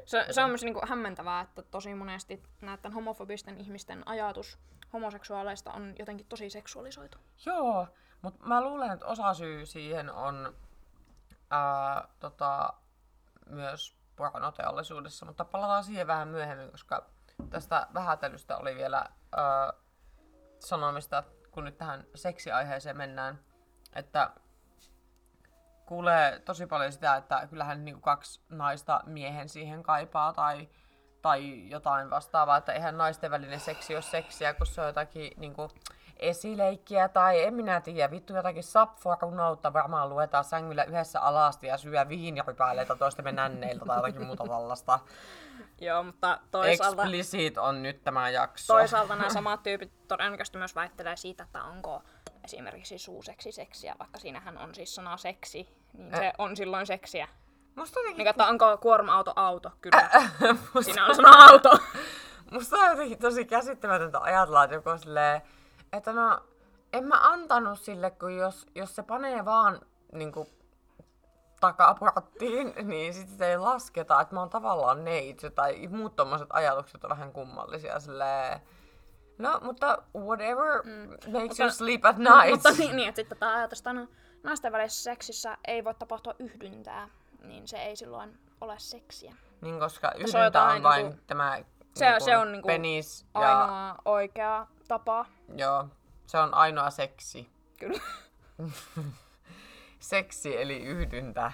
[0.04, 4.58] Se, se on myös niinku hämmentävää, että tosi monesti näiden homofobisten ihmisten ajatus
[4.92, 7.18] homoseksuaaleista on jotenkin tosi seksuaalisoitu.
[7.46, 7.88] Joo,
[8.22, 10.56] mutta mä luulen, että osa syy siihen on
[11.50, 12.72] ää, tota,
[13.46, 17.06] myös pornoteollisuudessa, mutta palataan siihen vähän myöhemmin, koska
[17.50, 19.72] tästä vähätelystä oli vielä ää,
[20.58, 23.38] sanomista, kun nyt tähän seksiaiheeseen mennään,
[23.94, 24.30] että
[25.86, 30.68] kuulee tosi paljon sitä, että kyllähän niinku kaksi naista miehen siihen kaipaa tai,
[31.22, 35.70] tai jotain vastaavaa, että eihän naisten välinen seksi ole seksiä, kun se on jotakin niinku,
[36.18, 42.08] esileikkiä tai en minä tiedä, vittu jotakin sapforunoutta varmaan luetaan sängyllä yhdessä alasti ja syö
[42.08, 44.98] viinirypäileitä toistemme nänneiltä tai jotakin muuta tällaista.
[45.80, 48.74] Joo, mutta toisaalta, Explicit on nyt tämä jakso.
[48.74, 52.02] toisaalta nämä samat tyypit todennäköisesti myös väittelee siitä, että onko
[52.44, 57.28] esimerkiksi suuseksi seksiä, vaikka siinähän on siis sana seksi, niin se on silloin seksiä.
[57.74, 59.72] Musta jotenkin, Niin, että onko kuorma-auto auto?
[59.80, 60.10] Kyllä.
[60.84, 61.78] Siinä on sana auto.
[62.52, 65.42] musta on jotenkin tosi käsittämätöntä ajatella, että joku silleen,
[65.92, 66.40] että no,
[66.92, 69.80] en mä antanut sille, kun jos, jos se panee vaan
[70.12, 70.48] niinku,
[71.60, 77.04] takaporttiin, niin sit sitä ei lasketa, että mä oon tavallaan neitsyt tai muut tommoset ajatukset
[77.04, 78.60] on vähän kummallisia silleen.
[79.38, 81.10] No, mutta whatever mm.
[81.10, 82.50] makes Mutta- you sleep at night.
[82.50, 84.06] Mutta niin, niin, että sitten tätä ajatusta, no,
[84.46, 87.08] naisten välisessä seksissä ei voi tapahtua yhdyntää,
[87.42, 89.34] niin se ei silloin ole seksiä.
[89.60, 91.58] Niin, koska on yhdyntä on, jotain vain niinku- tämä
[91.94, 95.26] Se- niinku se on niinku penis ja Ainoa oikea tapa.
[95.56, 95.88] joo,
[96.26, 97.50] se on ainoa seksi.
[97.78, 98.00] Kyllä.
[100.00, 101.52] Seksi eli yhdyntä.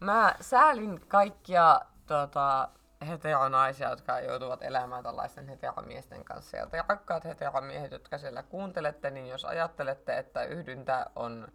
[0.00, 2.68] Mä säälin kaikkia tota,
[3.08, 6.56] heteronaisia, jotka joutuvat elämään tällaisten heteromiesten kanssa.
[6.56, 11.48] Ja te rakkaat heteromiehet, jotka siellä kuuntelette, niin jos ajattelette, että yhdyntä on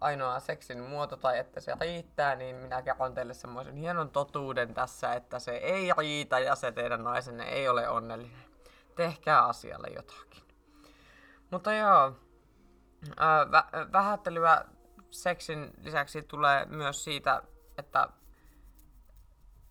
[0.00, 5.12] ainoa seksin muoto tai että se riittää, niin minä kerron teille semmoisen hienon totuuden tässä,
[5.12, 8.46] että se ei riitä ja se teidän naisenne ei ole onnellinen.
[8.96, 10.42] Tehkää asialle jotakin.
[11.50, 12.12] Mutta joo,
[13.16, 14.64] ää, vä- vähättelyä
[15.10, 17.42] seksin lisäksi tulee myös siitä,
[17.78, 18.08] että,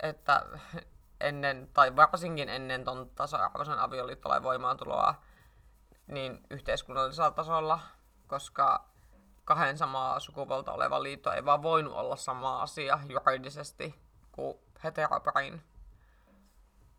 [0.04, 0.46] että
[1.20, 5.16] ennen, tai varsinkin ennen ton tasa-arvoisen avioliittolain voimaantuloa,
[6.08, 7.80] niin yhteiskunnallisella tasolla,
[8.28, 8.95] koska
[9.46, 13.96] kahden samaa sukupuolta oleva liitto ei vaan voinut olla sama asia juridisesti
[14.32, 15.64] kuin heteroparin,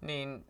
[0.01, 0.47] niin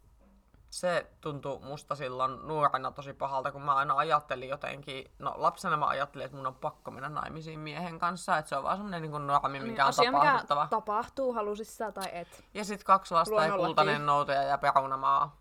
[0.70, 5.86] se tuntui musta silloin nuorena tosi pahalta, kun mä aina ajattelin jotenkin, no lapsena mä
[5.86, 9.26] ajattelin, että mun on pakko mennä naimisiin miehen kanssa, että se on vaan semmonen niin
[9.26, 10.60] normi, mikä on asia, tapahduttava.
[10.60, 12.44] mikä tapahtuu, halusit sä tai et.
[12.54, 15.40] Ja sitten kaksi lasta ja kultainen noutaja ja perunamaa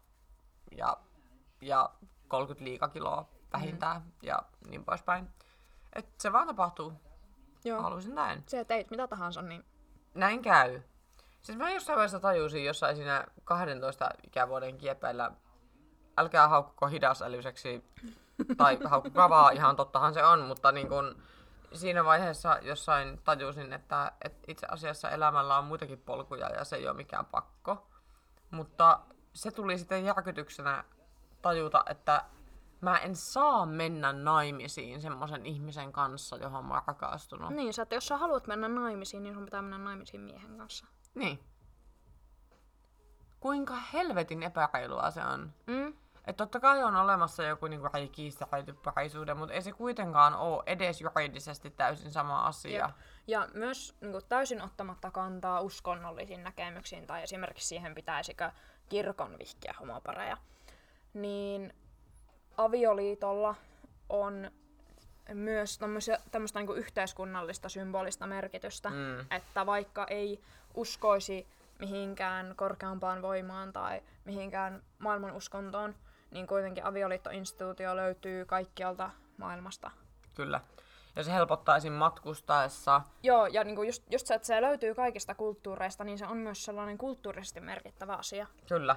[0.77, 0.97] ja,
[1.61, 1.89] ja
[2.27, 4.11] 30 liikakiloa vähintään mm.
[4.21, 5.29] ja niin poispäin.
[5.95, 6.93] Et se vaan tapahtuu.
[7.65, 7.81] Joo.
[7.81, 8.43] Haluaisin näin.
[8.47, 9.65] Se teit mitä tahansa, niin
[10.15, 10.81] Näin käy.
[11.41, 15.31] Siis mä jossain vaiheessa tajusin jossain siinä 12 ikävuoden kiepeillä,
[16.17, 17.83] älkää haukkuko hidasälyseksi,
[18.57, 21.23] tai haukkukaa vaan, ihan tottahan se on, mutta niin kun
[21.73, 26.87] siinä vaiheessa jossain tajusin, että, että itse asiassa elämällä on muitakin polkuja ja se ei
[26.87, 27.87] ole mikään pakko.
[28.51, 28.99] Mutta
[29.33, 30.83] se tuli sitten järkytyksenä
[31.41, 32.21] tajuta, että
[32.85, 37.49] mä en saa mennä naimisiin semmoisen ihmisen kanssa, johon mä oon rakastunut.
[37.49, 40.85] Niin, sä, että jos sä haluat mennä naimisiin, niin sun pitää mennä naimisiin miehen kanssa.
[41.15, 41.39] Niin.
[43.39, 45.53] Kuinka helvetin epäreilua se on.
[45.67, 45.93] Mm?
[46.27, 47.87] Että totta kai on olemassa joku niinku
[48.83, 52.85] parisuuden, mutta ei se kuitenkaan ole edes juridisesti täysin sama asia.
[52.85, 52.95] Jep.
[53.27, 58.51] Ja myös niin kuin, täysin ottamatta kantaa uskonnollisiin näkemyksiin tai esimerkiksi siihen pitäisikö
[58.89, 60.37] kirkon vihkiä homopareja,
[61.13, 61.73] niin
[62.57, 63.55] avioliitolla
[64.09, 64.51] on
[65.33, 65.79] myös
[66.31, 69.19] tämmöistä niin yhteiskunnallista symbolista merkitystä, Mm.
[69.31, 70.41] että vaikka ei
[70.73, 71.47] uskoisi
[71.79, 75.95] mihinkään korkeampaan voimaan tai mihinkään maailman uskontoon,
[76.31, 79.91] niin kuitenkin avioliittoinstituutio löytyy kaikkialta maailmasta.
[80.35, 80.61] Kyllä.
[81.15, 83.01] Ja se helpottaisi matkustaessa.
[83.23, 86.65] Joo, ja niinku just, just se, että se löytyy kaikista kulttuureista, niin se on myös
[86.65, 88.47] sellainen kulttuurisesti merkittävä asia.
[88.67, 88.95] Kyllä.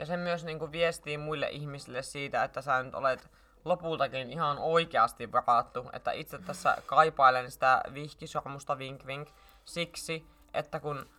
[0.00, 3.30] Ja se myös niinku viestii muille ihmisille siitä, että sä nyt olet
[3.64, 5.90] lopultakin ihan oikeasti varattu.
[5.92, 9.28] Että itse tässä kaipailen sitä vihkisormusta vink vink
[9.64, 11.10] siksi, että kun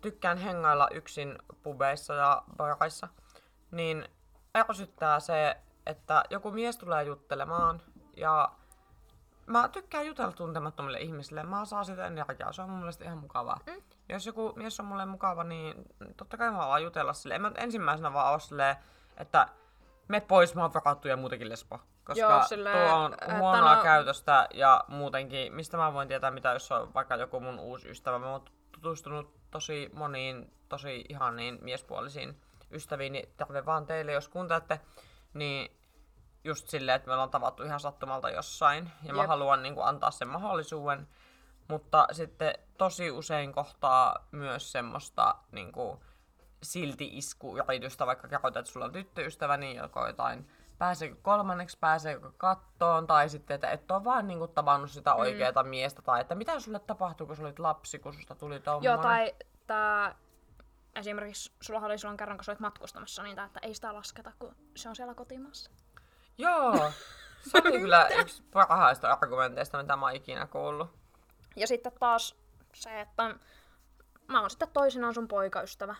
[0.00, 3.08] tykkään hengailla yksin pubeissa ja baraissa,
[3.70, 4.08] niin
[4.56, 7.82] ärsyttää se, että joku mies tulee juttelemaan
[8.16, 8.52] ja
[9.48, 11.42] mä tykkään jutella tuntemattomille ihmisille.
[11.42, 13.60] Mä saan sitä energiaa, se on mun mielestä ihan mukavaa.
[13.66, 13.82] Mm.
[14.08, 15.74] Jos joku mies on mulle mukava, niin
[16.16, 17.34] totta kai mä vaan jutella sille.
[17.34, 18.76] En mä ensimmäisenä vaan ole silleen,
[19.16, 19.48] että
[20.08, 21.80] me pois, mä oon varattu ja muutenkin lesbo.
[22.04, 26.52] Koska Joo, silleen, tuo on huonoa no- käytöstä ja muutenkin, mistä mä voin tietää, mitä
[26.52, 28.18] jos on vaikka joku mun uusi ystävä.
[28.18, 32.40] Mä oon tutustunut tosi moniin, tosi ihaniin miespuolisiin
[32.70, 34.80] ystäviin, niin terve vaan teille, jos kuuntelette,
[35.34, 35.77] niin
[36.44, 39.28] just silleen, että me ollaan tavattu ihan sattumalta jossain, ja mä Jep.
[39.28, 41.08] haluan niin kuin, antaa sen mahdollisuuden,
[41.68, 45.98] mutta sitten tosi usein kohtaa myös semmoista niin kuin,
[46.62, 53.06] silti iskuyritystä, vaikka kerroit, että sulla on tyttöystävä, niin joko jotain pääseekö kolmanneksi, pääseekö kattoon,
[53.06, 55.18] tai sitten, että et ole vaan niinku tavannut sitä Mm.
[55.20, 58.92] oikeaa miestä, tai että mitä sulle tapahtui, kun sä olit lapsi, kun susta tuli tommonen.
[58.92, 59.34] Joo, tai
[59.66, 60.14] tää,
[60.96, 64.32] esimerkiksi sulla oli silloin kerran, kun sä olit matkustamassa, niin tää, että ei sitä lasketa,
[64.38, 65.70] kun se on siellä kotimaassa.
[66.38, 66.92] Joo,
[67.50, 70.90] se oli kyllä yksi parhaista argumenteista, mitä mä oon ikinä kuullut.
[71.56, 72.36] Ja sitten taas
[72.74, 73.34] se, että
[74.28, 75.94] mä oon sitten toisinaan sun poikaystävä,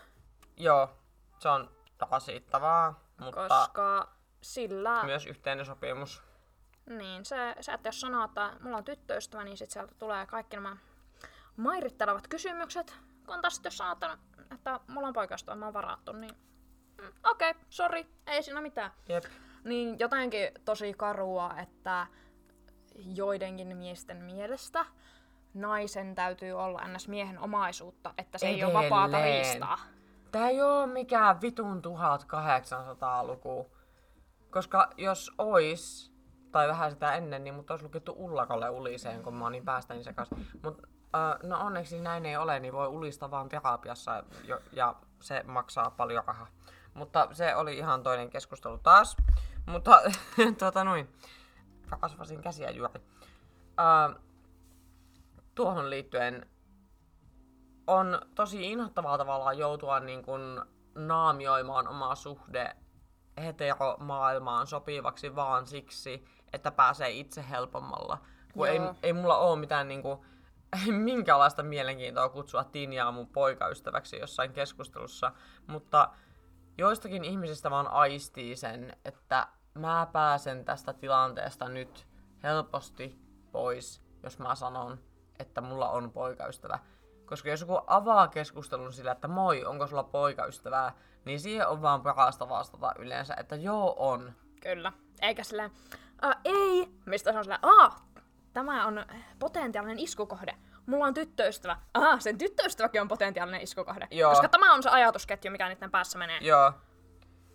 [0.59, 0.91] Joo,
[1.39, 1.71] se on
[2.11, 4.09] rasittavaa, mutta koska
[4.41, 5.05] sillä...
[5.05, 6.23] myös yhteinen sopimus.
[6.87, 10.57] Niin, se, se, että jos sanoo, että mulla on tyttöystävä, niin sit sieltä tulee kaikki
[10.57, 10.77] nämä
[11.57, 12.95] mairittelevat kysymykset.
[13.27, 14.19] Kun taas jos sanoo, että,
[14.55, 16.35] että mulla on poikaystävä, mä oon varattu, niin
[17.03, 18.91] mm, okei, okay, sori, ei siinä mitään.
[19.09, 19.25] Jep.
[19.65, 22.07] Niin jotenkin tosi karua, että
[22.95, 24.85] joidenkin miesten mielestä
[25.55, 27.09] naisen täytyy olla ns.
[27.09, 29.45] miehen omaisuutta, että se ei ole vapaata Edelleen.
[29.45, 29.79] riistaa.
[30.33, 33.73] Tää ei oo mikään vitun 1800-luku.
[34.51, 36.13] Koska jos ois,
[36.53, 40.03] tai vähän sitä ennen, niin mut olisi lukittu ullakolle uliseen, kun mä oon niin päästäni
[40.05, 40.31] sekas.
[40.63, 40.83] Mut
[41.15, 45.91] äh, no onneksi näin ei ole, niin voi ulista vaan terapiassa jo, ja se maksaa
[45.91, 46.47] paljon rahaa.
[46.99, 49.17] Mutta se oli ihan toinen keskustelu taas.
[49.67, 50.01] Mutta
[50.59, 51.09] tuota noin,
[52.01, 53.01] kasvasin käsiä juuri.
[53.81, 54.23] Äh,
[55.55, 56.47] tuohon liittyen
[57.87, 60.61] on tosi inhottavaa tavallaan joutua niin kuin
[60.95, 62.77] naamioimaan oma suhde
[63.43, 68.19] heteromaailmaan sopivaksi vaan siksi, että pääsee itse helpommalla.
[68.53, 68.95] Kun ei, Joo.
[69.03, 70.19] ei mulla ole mitään niin kuin,
[71.11, 75.33] minkäänlaista mielenkiintoa kutsua Tinjaa mun poikaystäväksi jossain keskustelussa,
[75.67, 76.09] mutta
[76.79, 82.07] joistakin ihmisistä vaan aistii sen, että mä pääsen tästä tilanteesta nyt
[82.43, 83.19] helposti
[83.53, 84.99] pois, jos mä sanon,
[85.39, 86.79] että mulla on poikaystävä.
[87.27, 90.93] Koska jos joku avaa keskustelun sillä, että moi, onko sulla poikaystävää,
[91.25, 94.33] niin siihen on vaan parasta vastata yleensä, että joo on.
[94.63, 94.93] Kyllä.
[95.23, 95.71] Eikä silleen,
[96.25, 98.08] "Ä, ei, mistä se on silleen, aa,
[98.59, 99.07] tämä on
[99.39, 100.55] potentiaalinen iskukohde.
[100.87, 101.77] Mulla on tyttöystävä.
[101.95, 104.09] Aha, sen tyttöystäväkin on potentiaalinen iskukohde.
[104.11, 104.31] Joo.
[104.31, 106.39] Koska tämä on se ajatusketju, mikä niiden päässä menee.
[106.41, 106.73] Joo,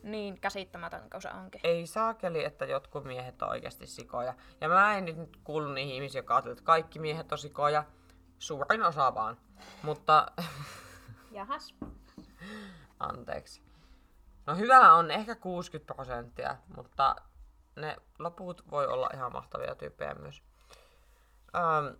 [0.03, 1.61] Niin käsittämätön kuin se onkin.
[1.63, 4.33] ei saakeli, että jotkut miehet on oikeasti sikoja.
[4.61, 7.83] Ja mä en nyt kuulu niihin ihmisiin, jotka ajattelee, että kaikki miehet on sikoja.
[8.39, 9.37] Suurin osa vaan.
[9.83, 10.25] Mutta
[11.31, 11.75] Jahas.
[12.99, 13.61] Anteeksi.
[14.45, 17.15] No hyvä on ehkä 60 prosenttia, mutta
[17.75, 20.43] ne loput voi olla ihan mahtavia tyyppejä myös.
[21.55, 21.95] Ähm,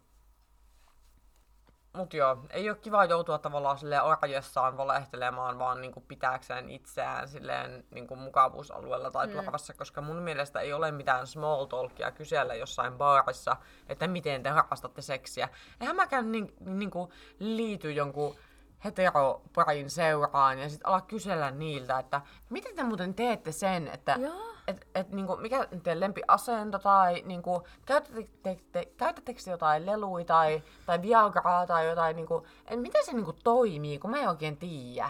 [1.98, 7.86] mut joo, ei ole kiva joutua tavallaan silleen arjessaan valehtelemaan vaan niinku pitääkseen itseään silleen
[7.92, 9.34] niinku mukavuusalueella tai mm.
[9.34, 13.58] turvassa, koska mun mielestä ei ole mitään small talkia kysellä jossain baarissa,
[13.90, 15.50] että miten te harrastatte seksiä.
[15.82, 18.36] Eihän mäkään niin, niinku liity jonkun
[18.84, 24.53] heteroparin seuraan ja sitten ala kysellä niiltä, että miten te muuten teette sen, että Joo.
[24.68, 30.26] Et, et, niinku, mikä teidän lempiasento tai niinku, käytättekö te, te, käytättekö te jotain leluja
[30.26, 34.58] tai, tai viagraa tai jotain, niinku, et miten se niinku toimii, kun mä en oikein
[34.58, 35.10] tiedä.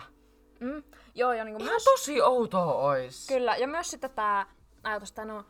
[0.60, 0.84] Mm.
[1.16, 1.84] Joo, ja niinku Ihan myös...
[1.84, 3.28] tosi outoa ois.
[3.28, 4.46] Kyllä, ja myös sitten tämä
[4.84, 5.46] ajatus, että no,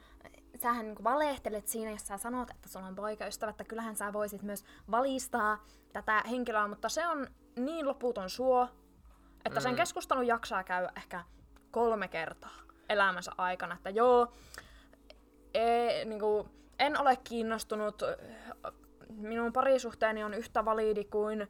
[0.61, 4.41] sähän niinku valehtelet siinä, jos sä sanot, että sulla on poikaystävä, että kyllähän sä voisit
[4.41, 8.67] myös valistaa tätä henkilöä, mutta se on niin loputon suo,
[9.45, 11.23] että sen keskustelun jaksaa käydä ehkä
[11.71, 14.33] kolme kertaa elämänsä aikana, että joo,
[15.53, 18.01] e, niinku, en ole kiinnostunut,
[19.09, 21.47] minun parisuhteeni on yhtä validi kuin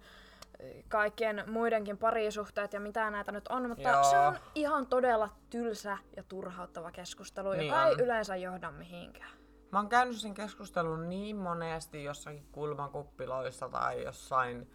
[0.88, 4.04] kaikkien muidenkin parisuhteet ja mitä näitä nyt on, mutta Joo.
[4.04, 8.00] se on ihan todella tylsä ja turhauttava keskustelu, Niin joka ei on.
[8.00, 9.32] yleensä johda mihinkään.
[9.72, 14.72] Mä oon käynyt sen keskustelun niin monesti jossakin kulmakuppiloissa tai jossain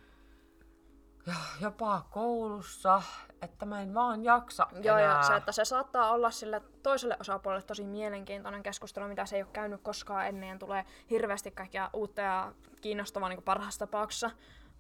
[1.27, 3.03] ja jopa koulussa,
[3.43, 5.17] että mä en vaan jaksa Joo, enää.
[5.17, 9.43] ja se, että se saattaa olla sille toiselle osapuolelle tosi mielenkiintoinen keskustelu, mitä se ei
[9.43, 14.31] ole käynyt koskaan ennen, ja tulee hirveästi kaikkia uutta ja kiinnostavaa niin parhaassa tapauksessa,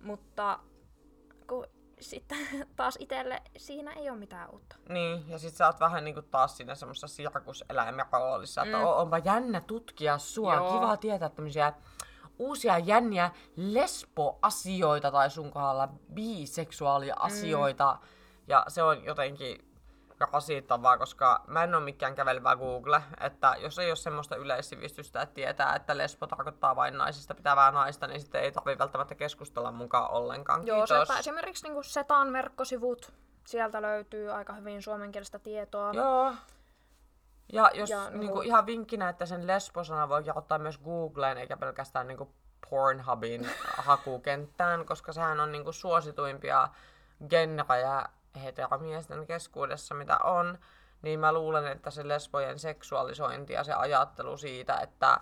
[0.01, 0.59] mutta
[1.47, 1.66] kun
[2.01, 2.39] sitten
[2.76, 4.76] taas itselle siinä ei ole mitään uutta.
[4.89, 8.84] Niin, ja sit sä oot vähän niinku taas siinä semmoisessa sirkuseläimen roolissa, että mm.
[8.84, 10.72] onpa jännä tutkia sua, Joo.
[10.72, 11.72] kiva tietää tämmöisiä
[12.39, 17.99] uusia jänniä lesbo-asioita tai sun kohdalla biseksuaalia-asioita.
[18.01, 18.09] Mm.
[18.47, 19.68] Ja se on jotenkin
[20.32, 25.34] rasittavaa, koska mä en ole mikään kävelevä Google, että jos ei ole semmoista yleissivistystä, että
[25.34, 30.11] tietää, että lesbo tarkoittaa vain naisista pitävää naista, niin sitten ei tarvitse välttämättä keskustella mukaan
[30.11, 30.66] ollenkaan.
[30.66, 31.11] Joo, se, Kiitos.
[31.11, 33.12] että esimerkiksi niin Setan verkkosivut,
[33.47, 35.93] sieltä löytyy aika hyvin suomenkielistä tietoa.
[35.93, 36.32] Joo.
[37.53, 41.39] Ja jos Ja ja, niinku- niinku, ihan vinkkinä, että sen lesbosana voi ottaa myös Googleen,
[41.39, 42.35] eikä pelkästään niinku
[42.71, 43.51] Pornhubin
[43.89, 46.69] hakukenttään, koska sehän on niinku suosituimpia
[47.29, 48.05] genrejä
[48.43, 50.59] heteromiesten keskuudessa, mitä on.
[51.03, 55.21] niin mä luulen, että se lesbojen seksuaalisointi ja se ajattelu siitä, että,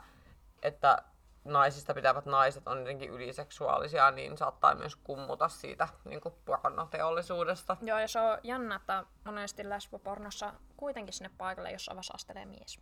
[0.63, 1.03] että
[1.47, 7.77] naisista pitävät naiset on jotenkin yliseksuaalisia, niin saattaa myös kummuta siitä niin kuin pornoteollisuudesta.
[7.83, 12.81] Joo, ja se on jännä, että monesti lesbopornossa kuitenkin sinne paikalle jossain vaiheessa astelee mies.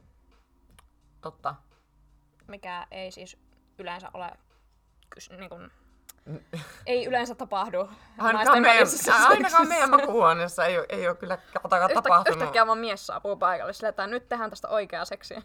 [1.20, 1.54] Totta.
[2.46, 3.36] Mikä ei siis
[3.78, 4.30] yleensä ole
[5.16, 5.70] kys- niin kuin,
[6.86, 7.78] ei yleensä tapahdu
[8.18, 12.36] Ainakaan naisten meidän, ainakaan meidän makuuhuoneessa ei, ole- ei ole kyllä katakaan Yhtä, tapahtunut.
[12.36, 15.42] yhtäkkiä vaan mies saapuu paikalle sillä, että nyt tehdään tästä oikeaa seksiä.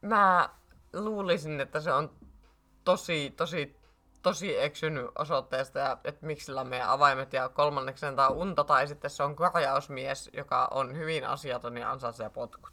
[0.00, 0.48] Mä
[0.92, 2.10] luulisin, että se on
[2.84, 3.80] tosi, tosi,
[4.22, 8.64] tosi eksynyt osoitteesta, ja että miksi sillä on meidän avaimet, ja kolmanneksi tämä on unta,
[8.64, 12.72] tai sitten se on korjausmies, joka on hyvin asiaton ja ansaitsee potkut.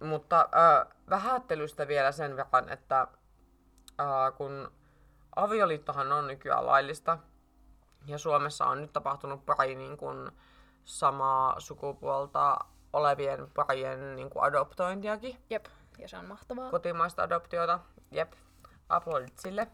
[0.00, 3.00] Mutta äh, vähättelystä vielä sen verran, että
[4.00, 4.72] äh, kun
[5.36, 7.18] avioliittohan on nykyään laillista,
[8.06, 10.30] ja Suomessa on nyt tapahtunut pari niin kuin,
[10.84, 12.58] samaa sukupuolta
[12.92, 15.66] olevien parien niin kuin adoptointiakin Jep,
[15.98, 16.70] ja se on mahtavaa.
[16.70, 17.78] kotimaista adoptiota.
[18.10, 18.32] Jep,
[18.92, 19.66] aplodit sille.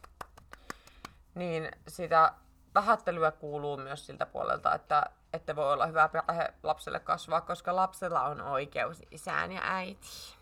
[1.34, 2.32] Niin sitä
[2.74, 8.22] vähättelyä kuuluu myös siltä puolelta, että, että voi olla hyvä perhe lapselle kasvaa, koska lapsella
[8.22, 10.38] on oikeus isään ja äitiin.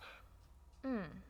[0.82, 1.22] Mm.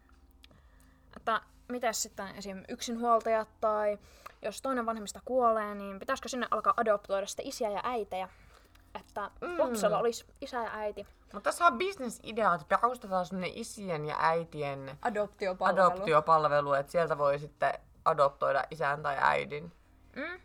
[1.17, 2.65] Että mitäs sitten esim.
[2.69, 3.99] yksinhuoltajat tai
[4.43, 8.29] jos toinen vanhemmista kuolee, niin pitäisikö sinne alkaa adoptoida sitten isiä ja äitejä?
[9.01, 9.59] Että mm.
[9.59, 11.07] lapsella olisi isä ja äiti.
[11.33, 15.87] Mutta tässä on bisnesidea, että perustetaan semmonen isien ja äitien Adoptiopalvelu.
[15.87, 17.75] adoptiopalvelu, että sieltä voi sitten
[18.05, 19.73] adoptoida isän tai äidin.
[20.17, 20.41] Mm.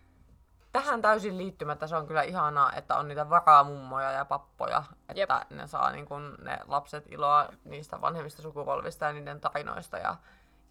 [0.71, 5.19] Tähän täysin liittymättä se on kyllä ihanaa, että on niitä varamummoja ja pappoja, että.
[5.21, 5.29] Jep.
[5.49, 10.15] ne saa niin kun, ne lapset iloa niistä vanhemmista sukupolvista ja niiden tarinoista ja,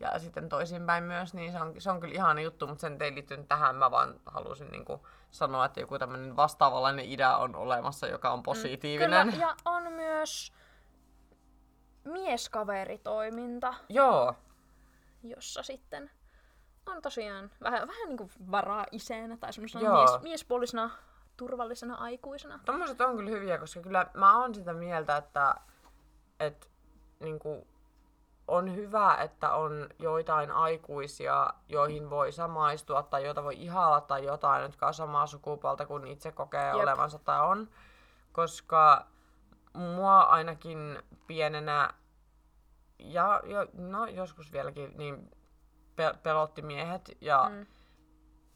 [0.00, 3.14] ja sitten toisinpäin myös, niin se on, se on kyllä ihana juttu, mutta sen ei
[3.14, 8.06] liittynyt tähän, mä vaan halusin niin kuin sanoa, että joku tämmöinen vastaavanlainen idea on olemassa,
[8.06, 9.30] joka on positiivinen.
[9.30, 10.52] Kyllä, ja on myös
[12.04, 14.34] mieskaveritoiminta, Joo,
[15.22, 16.10] jossa sitten
[16.86, 20.90] on tosiaan vähän, vähän niin kuin varaa isänä tai semmoisena mies, miespuolisena
[21.36, 22.60] turvallisena aikuisena.
[22.64, 25.54] Tommoset on kyllä hyviä, koska kyllä mä oon sitä mieltä, että,
[26.40, 26.66] että
[27.20, 27.66] niinku,
[28.50, 34.62] on hyvä, että on joitain aikuisia, joihin voi samaistua tai joita voi ihailla tai jotain,
[34.62, 36.74] jotka on samaa sukupuolta kuin itse kokee Jep.
[36.74, 37.68] Olevansa tai on.
[38.32, 39.06] Koska
[39.74, 41.94] mua ainakin pienenä
[42.98, 45.30] ja jo, no, joskus vieläkin niin
[45.96, 47.66] pe- pelotti miehet ja Mm.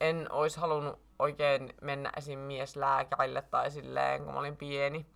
[0.01, 2.39] en olisi halunnut oikein mennä esim.
[2.39, 5.07] mieslääkärille tai silleen, kun mä olin pieni,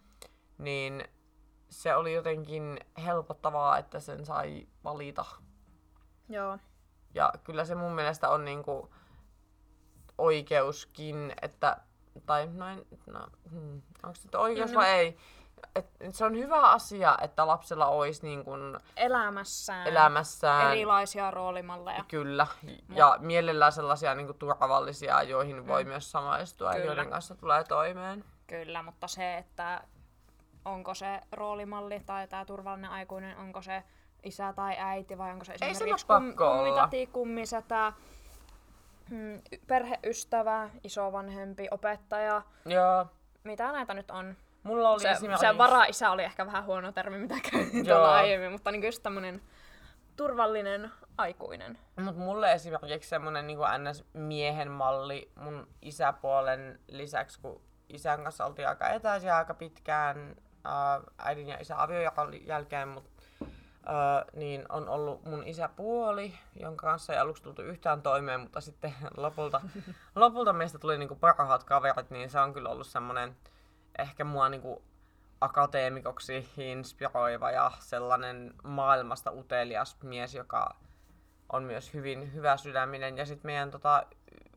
[0.59, 1.09] niin
[1.71, 5.25] se oli jotenkin helpottavaa, että sen sai valita.
[6.29, 6.59] Joo.
[7.15, 8.91] Ja kyllä se mun mielestä on niinku
[10.19, 11.77] oikeuskin, että,
[12.27, 15.19] tai noin, no, hmm, onko se nyt oikeus No, vai ei?
[15.75, 22.05] Et, se on hyvä asia, että lapsella olisi niin kuin Elämässään elämässään erilaisia roolimalleja.
[22.09, 22.47] Kyllä,
[22.95, 26.87] ja mielellään sellaisia niin kuin, turvallisia, joihin voi myös samaistua ja Kyllä.
[26.87, 28.25] joiden kanssa tulee toimeen.
[28.47, 29.83] Kyllä, mutta se, että
[30.69, 33.83] onko se roolimalli tai tämä turvallinen aikuinen, onko se
[34.23, 36.57] isä tai äiti vai onko se Ei esimerkiksi ole pakko olla.
[36.57, 37.93] kummitati, kummisetä,
[39.11, 43.07] mm, perheystävä, isovanhempi, opettaja, Joo,
[43.45, 44.37] mitä näitä nyt on.
[44.63, 45.47] mulla oli Se, esimerkiksi...
[45.47, 49.43] se vara-isä oli ehkä vähän huono termi, mitä käytin tuolla aiemmin, mutta niin just tämmönen
[50.17, 51.79] turvallinen aikuinen.
[52.01, 58.89] Mut mulle esimerkiksi semmonen niin NS-miehen malli mun isäpuolen lisäksi, kun isän kanssa oltiin aika
[58.89, 63.11] etäisiä aika pitkään ää, äidin ja isän aviojaon jälkeen, mut,
[63.87, 68.95] ää, niin on ollut mun isäpuoli, jonka kanssa ei aluksi tultu yhtään toimeen, mutta sitten
[69.17, 69.61] lopulta,
[70.15, 73.37] lopulta meistä tuli niinku parhaat kaverit, niin se on kyllä ollut semmonen
[73.99, 74.83] ehkä mua niinku
[75.41, 80.77] akateemikoksi inspiroiva ja sellainen maailmasta utelias mies, joka
[81.53, 83.19] on myös hyvin hyvä sydäminen.
[83.19, 84.07] Ja sitten meidän tota,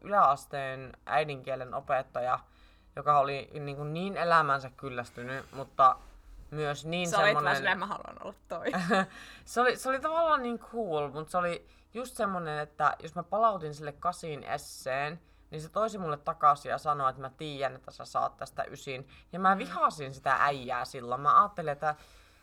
[0.02, 2.40] yläasteen äidinkielen opettaja,
[2.96, 5.96] joka oli niin, kuin niin elämänsä kyllästynyt, mutta
[6.52, 7.80] myös niin Sä olit vaan semmoinen...
[7.80, 8.66] mä haluan olla toi.
[9.46, 13.24] se, oli, se oli tavallaan niin cool, mutta se oli just semmonen, että jos mä
[13.24, 15.22] palautin sille kasin esseen,
[15.52, 19.08] niin se toisi mulle takaisin ja sanoi, että mä tiedän, että sä saat tästä ysin.
[19.34, 19.44] Ja Mm.
[19.44, 21.22] mä vihasin sitä äijää silloin.
[21.22, 21.96] Mä ajattelin, että,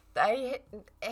[0.09, 0.65] että ei he-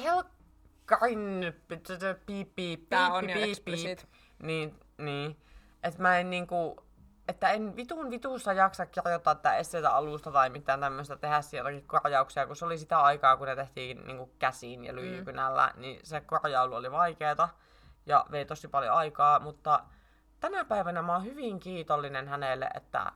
[0.03, 1.83] helkkarin piip
[2.27, 3.99] piip piip on jo piip piip.
[4.43, 5.37] Niin, niin.
[5.83, 6.86] Että mä en niinku,
[7.29, 12.47] että en vitun vitussa jaksa kirjoittaa tätä esseitä alusta tai mitään tämmöistä, tehdä sieltäkin korjauksia,
[12.47, 15.81] kun se oli sitä aikaa, kun ne tehtiin niinku käsiin ja lyijykynällä, mm.
[15.81, 17.49] niin se korjailu oli vaikeeta
[18.07, 19.83] ja vei tosi paljon aikaa, mutta
[20.41, 23.13] tänä päivänä mä oon hyvin kiitollinen hänelle, että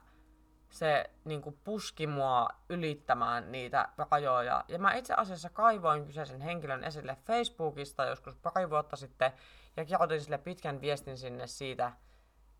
[0.69, 4.63] se niin kuin puski mua ylittämään niitä rajoja.
[4.67, 9.31] Ja mä itse asiassa kaivoin kyseisen henkilön esille Facebookista joskus pari vuotta sitten
[9.77, 11.91] ja kirjoitin sille pitkän viestin sinne siitä,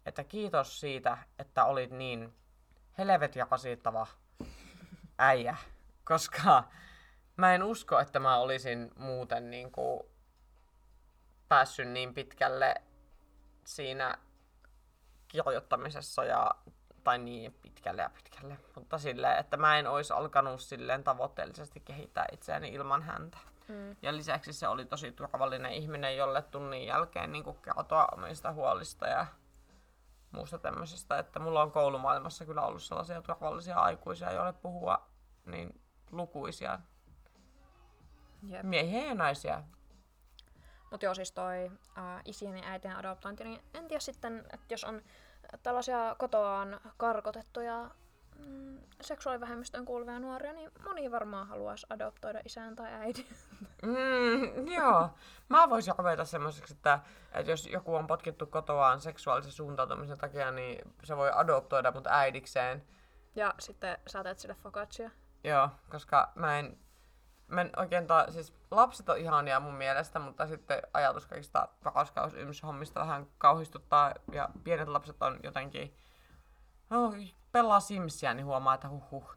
[0.05, 2.33] että kiitos siitä, että olit niin
[2.97, 4.07] helvetin rasittava
[5.17, 5.57] äijä.
[6.03, 6.63] Koska
[7.37, 9.99] mä en usko, että mä olisin muuten niin kuin
[11.47, 12.75] päässyt niin pitkälle
[13.65, 14.17] siinä
[15.27, 16.51] kirjoittamisessa ja
[17.03, 22.25] tai niin pitkälle ja pitkälle, mutta silleen, että mä en olisi alkanut silleen tavoitteellisesti kehittää
[22.31, 23.37] itseäni ilman häntä.
[23.67, 23.95] Mm.
[24.01, 29.25] Ja lisäksi se oli tosi turvallinen ihminen, jolle tunnin jälkeen niin kertoa omista huolista ja
[30.31, 35.07] muusta tämmöisestä, että mulla on koulumaailmassa kyllä ollut sellaisia turvallisia aikuisia, joille puhua
[35.45, 36.79] niin lukuisia
[38.43, 38.63] Jep.
[38.63, 39.63] miehiä ja naisia.
[40.91, 44.83] Mutta joo, siis toi ää, isien ja äitien adoptointi, niin en tiedä sitten, että jos
[44.83, 45.01] on
[45.63, 47.89] tällaisia kotoaan karkotettuja
[48.45, 53.27] mm, seksuaalivähemmistöön kuuluvia nuoria, niin moni varmaan haluaisi adoptoida isän tai äidin.
[53.81, 55.09] Mm, joo.
[55.49, 56.99] Mä voisin ruveta semmoiseksi, että,
[57.33, 62.83] että jos joku on potkittu kotoaan seksuaalisen suuntautumisen takia, niin se voi adoptoida mut äidikseen.
[63.35, 65.11] Ja sitten sä teet sille focaccia.
[65.43, 66.77] Joo, koska mä en,
[67.47, 72.99] mä en oikein ta- siis lapset on ihania mun mielestä, mutta sitten ajatus kaikista raskausyms-hommista
[72.99, 75.97] vähän kauhistuttaa ja pienet lapset on jotenkin,
[76.89, 77.13] no,
[77.51, 79.35] pelaa Simsia, niin huomaa, että huh huh.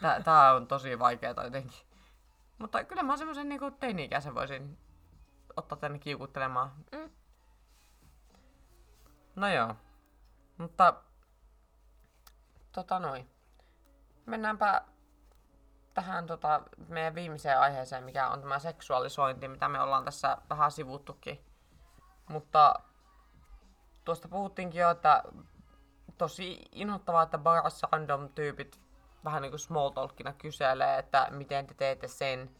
[0.00, 1.86] Tää, tää on tosi vaikeaa jotenkin.
[2.58, 4.78] Mutta kyllä mä semmoisen niinku teini-ikäisen voisin
[5.56, 6.72] ottaa tänne kiukuttelemaan.
[6.92, 7.10] Mm.
[9.36, 9.74] No joo.
[10.58, 10.94] Mutta
[12.72, 13.30] tota noin.
[14.26, 14.82] Mennäänpä
[15.94, 21.44] tähän tota, meidän viimeiseen aiheeseen, mikä on tämä seksuaalisointi, mitä me ollaan tässä vähän sivuttukin.
[22.28, 22.74] Mutta
[24.04, 25.22] tuosta puhuttiinkin jo, että
[26.20, 28.80] tosi inhottavaa, että barassa random tyypit
[29.24, 32.50] vähän niin kuin small talkina kyselee, että miten te teette sen.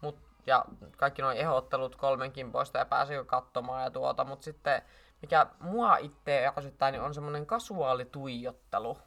[0.00, 0.64] Mut, ja
[0.96, 4.82] kaikki nuo ehdottelut kolmenkin poista ja pääsikö katsomaan ja tuota, mutta sitten
[5.22, 8.98] mikä mua itse ärsyttää, niin on semmoinen kasuaalituijottelu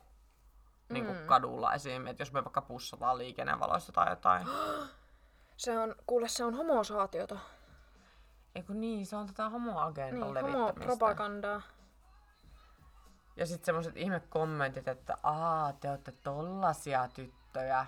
[0.89, 1.26] niin kuin Mm.
[1.28, 2.07] kadulla esim.
[2.07, 4.47] Että jos me vaikka pussataan liikennevaloissa tai jotain.
[5.57, 7.38] Se on, kuule, se on homosaatiota.
[8.55, 10.74] Eikö niin, se on tätä homoagendan Niin, levittämistä.
[10.82, 11.61] homopropagandaa.
[13.36, 17.86] Ja sitten semmoiset ihme kommentit, että aa, te olette tollasia tyttöjä.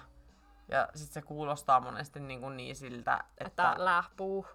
[0.67, 4.47] Ja sitten se kuulostaa monesti niin, kuin niin siltä, että, Että lähpuu.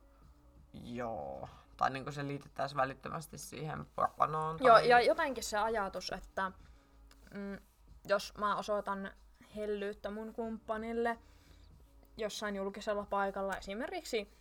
[0.73, 1.49] joo.
[1.77, 3.87] Tai niin kuin se liitettäisiin välittömästi siihen
[4.17, 4.59] pornoon.
[4.61, 4.89] Joo, tai...
[4.89, 6.53] ja jotenkin se ajatus, että
[7.35, 7.59] mm,
[8.09, 9.11] jos mä osoitan
[9.57, 11.19] hellyyttä mun kumppanille
[12.17, 14.41] jossain julkisella paikalla, esimerkiksi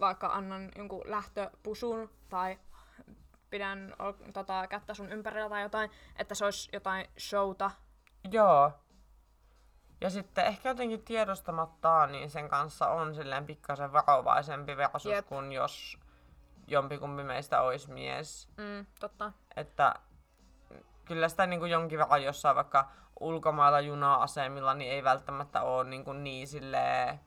[0.00, 2.58] vaikka annan jonkun lähtöpusun tai
[3.50, 7.70] pidän ol- tota, kättä sun ympärillä tai jotain, että se olisi jotain showta.
[8.30, 8.72] Joo.
[10.00, 15.26] Ja sitten ehkä jotenkin tiedostamattaan, niin sen kanssa on silleen pikkasen varovaisempi versus Jep.
[15.26, 15.98] kuin jos
[16.66, 18.48] jompikumpi meistä olisi mies.
[18.56, 19.32] Mm, totta.
[19.56, 19.94] Että
[21.04, 22.88] kyllä sitä niin kuin jonkin verran jossain vaikka
[23.20, 27.20] ulkomailla juna-asemilla, niin ei välttämättä ole niin, kuin niin silleen,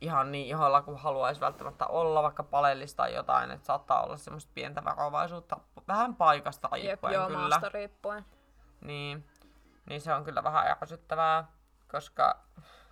[0.00, 4.50] ihan niin iholla kuin haluaisi välttämättä olla, vaikka palellista tai jotain, että saattaa olla semmoista
[4.54, 5.56] pientä varovaisuutta,
[5.88, 7.38] vähän paikasta Jep, riippuen joo, kyllä.
[7.40, 8.24] maasta riippuen.
[8.80, 9.26] Niin,
[9.88, 11.44] niin se on kyllä vähän ärsyttävää,
[11.90, 12.36] koska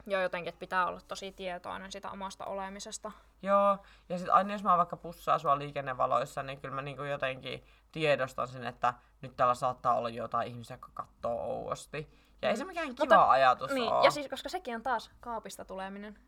[0.06, 3.12] Joo, jotenkin, että pitää olla tosi tietoinen sitä omasta olemisesta.
[3.42, 3.78] Joo,
[4.08, 8.48] ja sitten aina jos mä vaikka pussaan sua liikennevaloissa, niin kyllä mä niinku jotenkin tiedostan
[8.48, 12.24] sen, että nyt täällä saattaa olla jotain ihmisiä, jotka katsoo ouosti.
[12.42, 14.04] Ja ei se mikään kiva Mutta- ajatus Niin, oo.
[14.04, 16.18] ja siis koska sekin on taas kaapista tuleminen.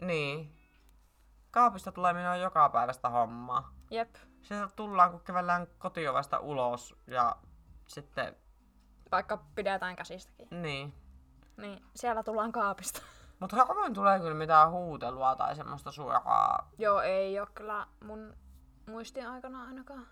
[0.00, 0.56] Niin.
[1.50, 3.72] Kaapista tuleminen on joka päivästä hommaa.
[3.90, 4.14] Jep.
[4.42, 7.36] Sieltä tullaan, kun kävellään kotiovesta ulos ja
[7.86, 8.36] sitten,
[9.12, 10.48] Vaikka pidetään käsistäkin.
[10.62, 10.94] niin.
[11.56, 13.02] Niin, siellä tullaan kaapista.
[13.40, 16.70] Mutta harvoin tulee kyllä mitään huutelua tai semmoista suoraa.
[16.78, 18.36] Joo, ei ole kyllä mun
[18.86, 20.06] muistin aikana ainakaan.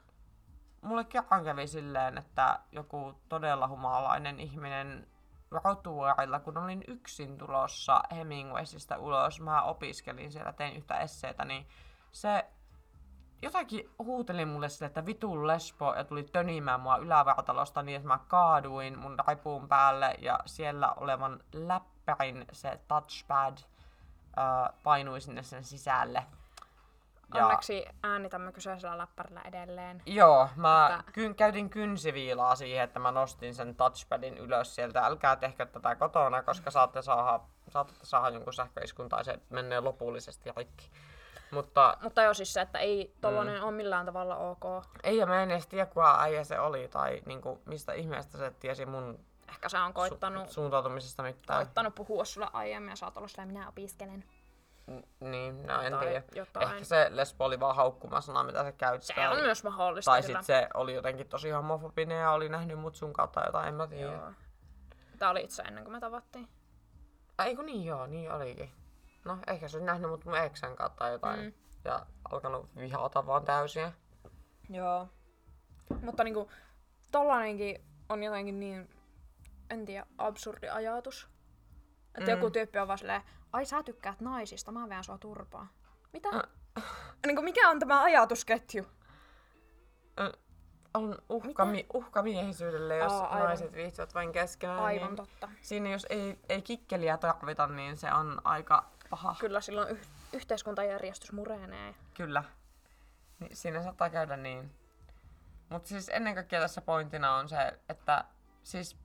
[0.80, 5.07] Mulle kerran kävi silleen, että joku todella humalainen ihminen
[5.51, 11.67] rotuaarilla, kun olin yksin tulossa Hemingwaysista ulos, mä opiskelin siellä, tein yhtä esseetä, niin
[12.13, 12.45] se
[13.43, 18.19] jotakin huuteli mulle sille, että vitun lesbo, ja tuli tönimään mua ylävartalosta niin, että mä
[18.29, 23.59] kaaduin mun raipuun päälle, ja siellä olevan läppärin se touchpad
[24.37, 26.27] ää, painui sinne sen sisälle.
[27.43, 30.03] Onneksi äänitämme kyseisellä läppärillä edelleen.
[30.07, 35.07] Joo, mä Että- kyn, käytin kynsiviilaa siihen, että mä nostin sen touchpadin ylös sieltä.
[35.07, 40.51] Älkää tehkö tätä kotona, koska saatte saada, saatatte saada jonkun sähköiskun tai se menee lopullisesti
[40.57, 40.91] rikki.
[41.51, 43.64] Mutta Mutta joo, siis se, että ei tollanen mm.
[43.64, 44.64] ole millään tavalla ok.
[45.03, 48.51] ei, ja mä en edes tiedä, kuka äijä se oli tai niinku, mistä ihmeestä se
[48.51, 49.18] tiesi mun
[49.49, 51.59] Ehkä se on koittanut, su- suuntautumisesta mitään.
[51.59, 54.24] koittanut puhua sulle aiemmin ja sä oot ollut silleen, minä opiskelen.
[55.20, 56.22] Niin, no en Tai tiedä.
[56.35, 56.68] jotain.
[56.72, 59.07] Ehkä se lesbo oli vaan haukkumasana, mitä se käytti.
[59.07, 60.39] Se on myös mahdollista Tai kyllä.
[60.39, 63.87] sit se oli jotenkin tosi homofobinen ja oli nähnyt mut sun kautta jotain, en mä
[63.87, 64.12] tiedä.
[64.12, 64.32] Joo.
[65.18, 66.49] Tää oli itse ennen kuin me tavattiin.
[67.45, 68.70] Ei kun niin joo, niin olikin.
[69.24, 71.41] No ehkä se oli nähnyt mut mun eksän kautta jotain.
[71.41, 71.53] Mm.
[71.85, 73.93] Ja alkanut vihata vaan täysin.
[74.70, 75.09] Joo.
[76.03, 76.51] Mutta niinku,
[77.12, 78.91] tollanenkin on jotenkin niin,
[79.70, 81.28] en tiedä, absurdi ajatus.
[82.19, 82.37] Että Mm.
[82.39, 85.67] joku tyyppi on vaan silleen, ai sä tykkäät naisista, mä veän sua turpaa.
[86.12, 86.29] Mitä?
[87.27, 88.87] niinku, mikä on tämä ajatusketju?
[90.21, 90.33] Ö,
[90.95, 93.47] On uhkami, uhkamiehisyydelle, jos Aa, aivan.
[93.47, 94.79] naiset viihtyvät vain keskenään.
[94.81, 95.49] Aivan niin totta.
[95.62, 99.37] Siinä jos ei, ei kikkeliä tarvita, niin se on aika paha.
[99.41, 101.95] Kyllä silloin yh- yhteiskuntajärjestys murenee.
[102.17, 102.45] Kyllä.
[103.39, 104.75] Niin siinä saattaa käydä niin.
[105.69, 108.25] Mutta siis ennen kaikkea tässä pointtina on se, että
[108.62, 108.97] siis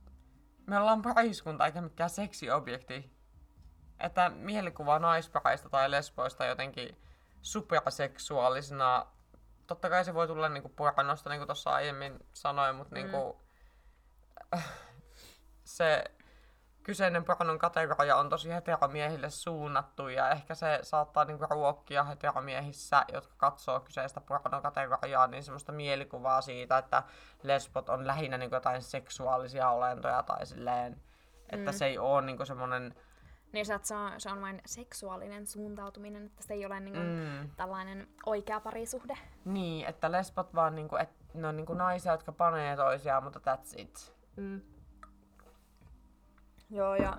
[0.70, 3.11] me ollaan pariskunta eikä mikään seksiobjekti.
[3.99, 7.01] Että mielikuva naispareista tai lesboista jotenkin
[7.41, 9.05] superseksuaalisena.
[9.67, 13.01] Totta kai se voi tulla niinku pornosta, niin kuin tuossa aiemmin sanoin, mutta Mm.
[13.01, 13.41] niinku,
[15.63, 16.03] se
[16.90, 23.34] kyseinen pornon kategoria on tosi heteromiehille suunnattu ja ehkä se saattaa niinku ruokkia heteromiehissä, jotka
[23.38, 27.04] katsoo kyseistä pornokategoriaa, niin semmoista mielikuvaa siitä, että
[27.44, 31.02] lesbot on lähinnä niinku jotain seksuaalisia olentoja tai silleen,
[31.50, 31.78] että Mm.
[31.78, 32.96] se ei ole niinku semmoinen...
[33.52, 37.00] Niin se, että se on, se on vain seksuaalinen suuntautuminen, että se ei ole niinku
[37.00, 39.18] Mm, tällainen oikea parisuhde.
[39.46, 43.74] niin, että lesbot vaan niinku, et, ne on niinku naisia, jotka panee toisiaan, mutta that's
[43.82, 44.14] it.
[44.36, 44.62] Mm.
[46.70, 47.17] Joo, ja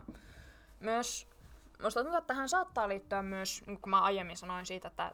[0.81, 1.29] myös
[1.83, 5.13] musta tuntuu, että tähän saattaa liittyä myös, niin kun mä aiemmin sanoin siitä, että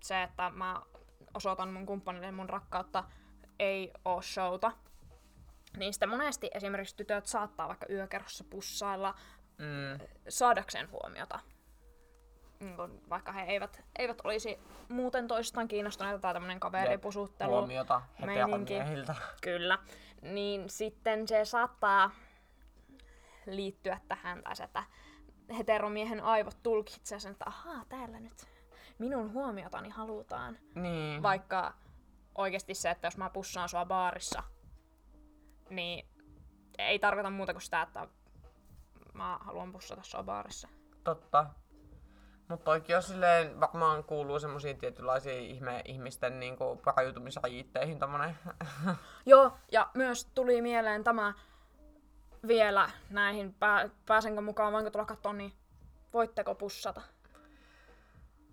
[0.00, 0.82] se, että mä
[1.34, 3.04] osoitan mun kumppanille mun rakkautta,
[3.58, 4.72] ei oo showta.
[5.76, 9.14] Niin sitten monesti esimerkiksi tytöt saattaa vaikka yökerhossa pussailla
[9.58, 11.40] Mm, saadakseen huomiota.
[12.60, 14.58] Niin kun vaikka he eivät, eivät olisi
[14.88, 17.50] muuten toisistaan kiinnostuneita tai tämmönen kaveripusuttelu.
[17.50, 18.74] huomiota meininki.
[18.74, 19.14] heteromiehiltä.
[19.42, 19.78] Kyllä.
[20.22, 22.10] Niin sitten se saattaa
[23.46, 24.84] liittyä tähän, tai se, että
[25.58, 28.46] heteromiehen aivot tulkitsee sen, että ahaa, täällä nyt
[28.98, 30.58] minun huomiotani halutaan.
[30.74, 31.22] Niin.
[31.22, 31.74] Vaikka
[32.34, 34.42] oikeasti se, että jos mä pussaan sua baarissa,
[35.70, 36.08] niin
[36.78, 38.08] ei tarkoita muuta kuin sitä, että
[39.12, 40.68] mä haluan pussata sua baarissa.
[41.04, 41.46] Totta.
[42.48, 48.38] Mutta toikin on silleen, varmaan kuuluu semmoisiin tietynlaisiin ihme, ihmisten niinku paraytumisrajiitteihin tommonen.
[49.26, 51.34] Joo, ja myös tuli mieleen tämä
[52.46, 55.52] vielä näihin, pää, pääsenkö mukaan, voinko tulla katsoa, niin
[56.12, 57.00] voitteko pussata?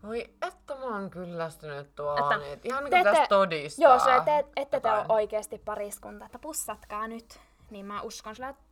[0.03, 2.33] Voi, että mä oon kyllästynyt tuohon.
[2.33, 3.89] Että Että, et ihan ette- pitäis todistaa.
[3.89, 7.39] Joo, se, te, ette te ole oikeasti pariskunta, että pussatkaa nyt.
[7.69, 8.63] Niin mä uskon sillä, että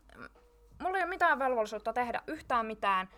[0.82, 3.10] mulla ei ole mitään velvollisuutta tehdä yhtään mitään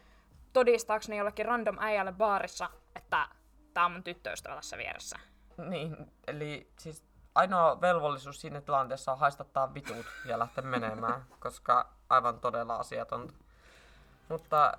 [0.54, 3.28] todistaakseni jollekin random äijälle baarissa, että
[3.74, 5.20] tää on mun tyttöystävä tässä vieressä.
[5.58, 5.98] Niin,
[6.28, 7.04] eli siis
[7.36, 13.34] ainoa velvollisuus siinä tilanteessa on haistattaa vitut ja lähteä menemään, koska aivan todella asiatonta.
[14.30, 14.78] Mutta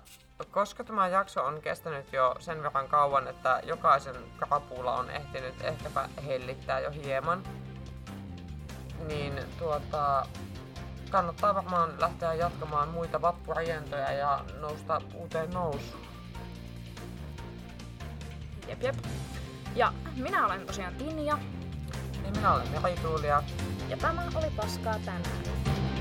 [0.51, 6.09] koska tämä jakso on kestänyt jo sen verran kauan, että jokaisen krapuula on ehtinyt ehkäpä
[6.25, 7.43] hellittää jo hieman,
[9.07, 10.25] niin tuota,
[11.11, 16.03] kannattaa varmaan lähteä jatkamaan muita vappurajentoja ja nousta uuteen nousuun.
[18.67, 18.95] Jep, jep.
[19.75, 21.37] Ja minä olen tosiaan Tinja,
[22.23, 23.43] Niin minä olen Merituulia.
[23.89, 25.92] ja tämä oli Paskaa tänään.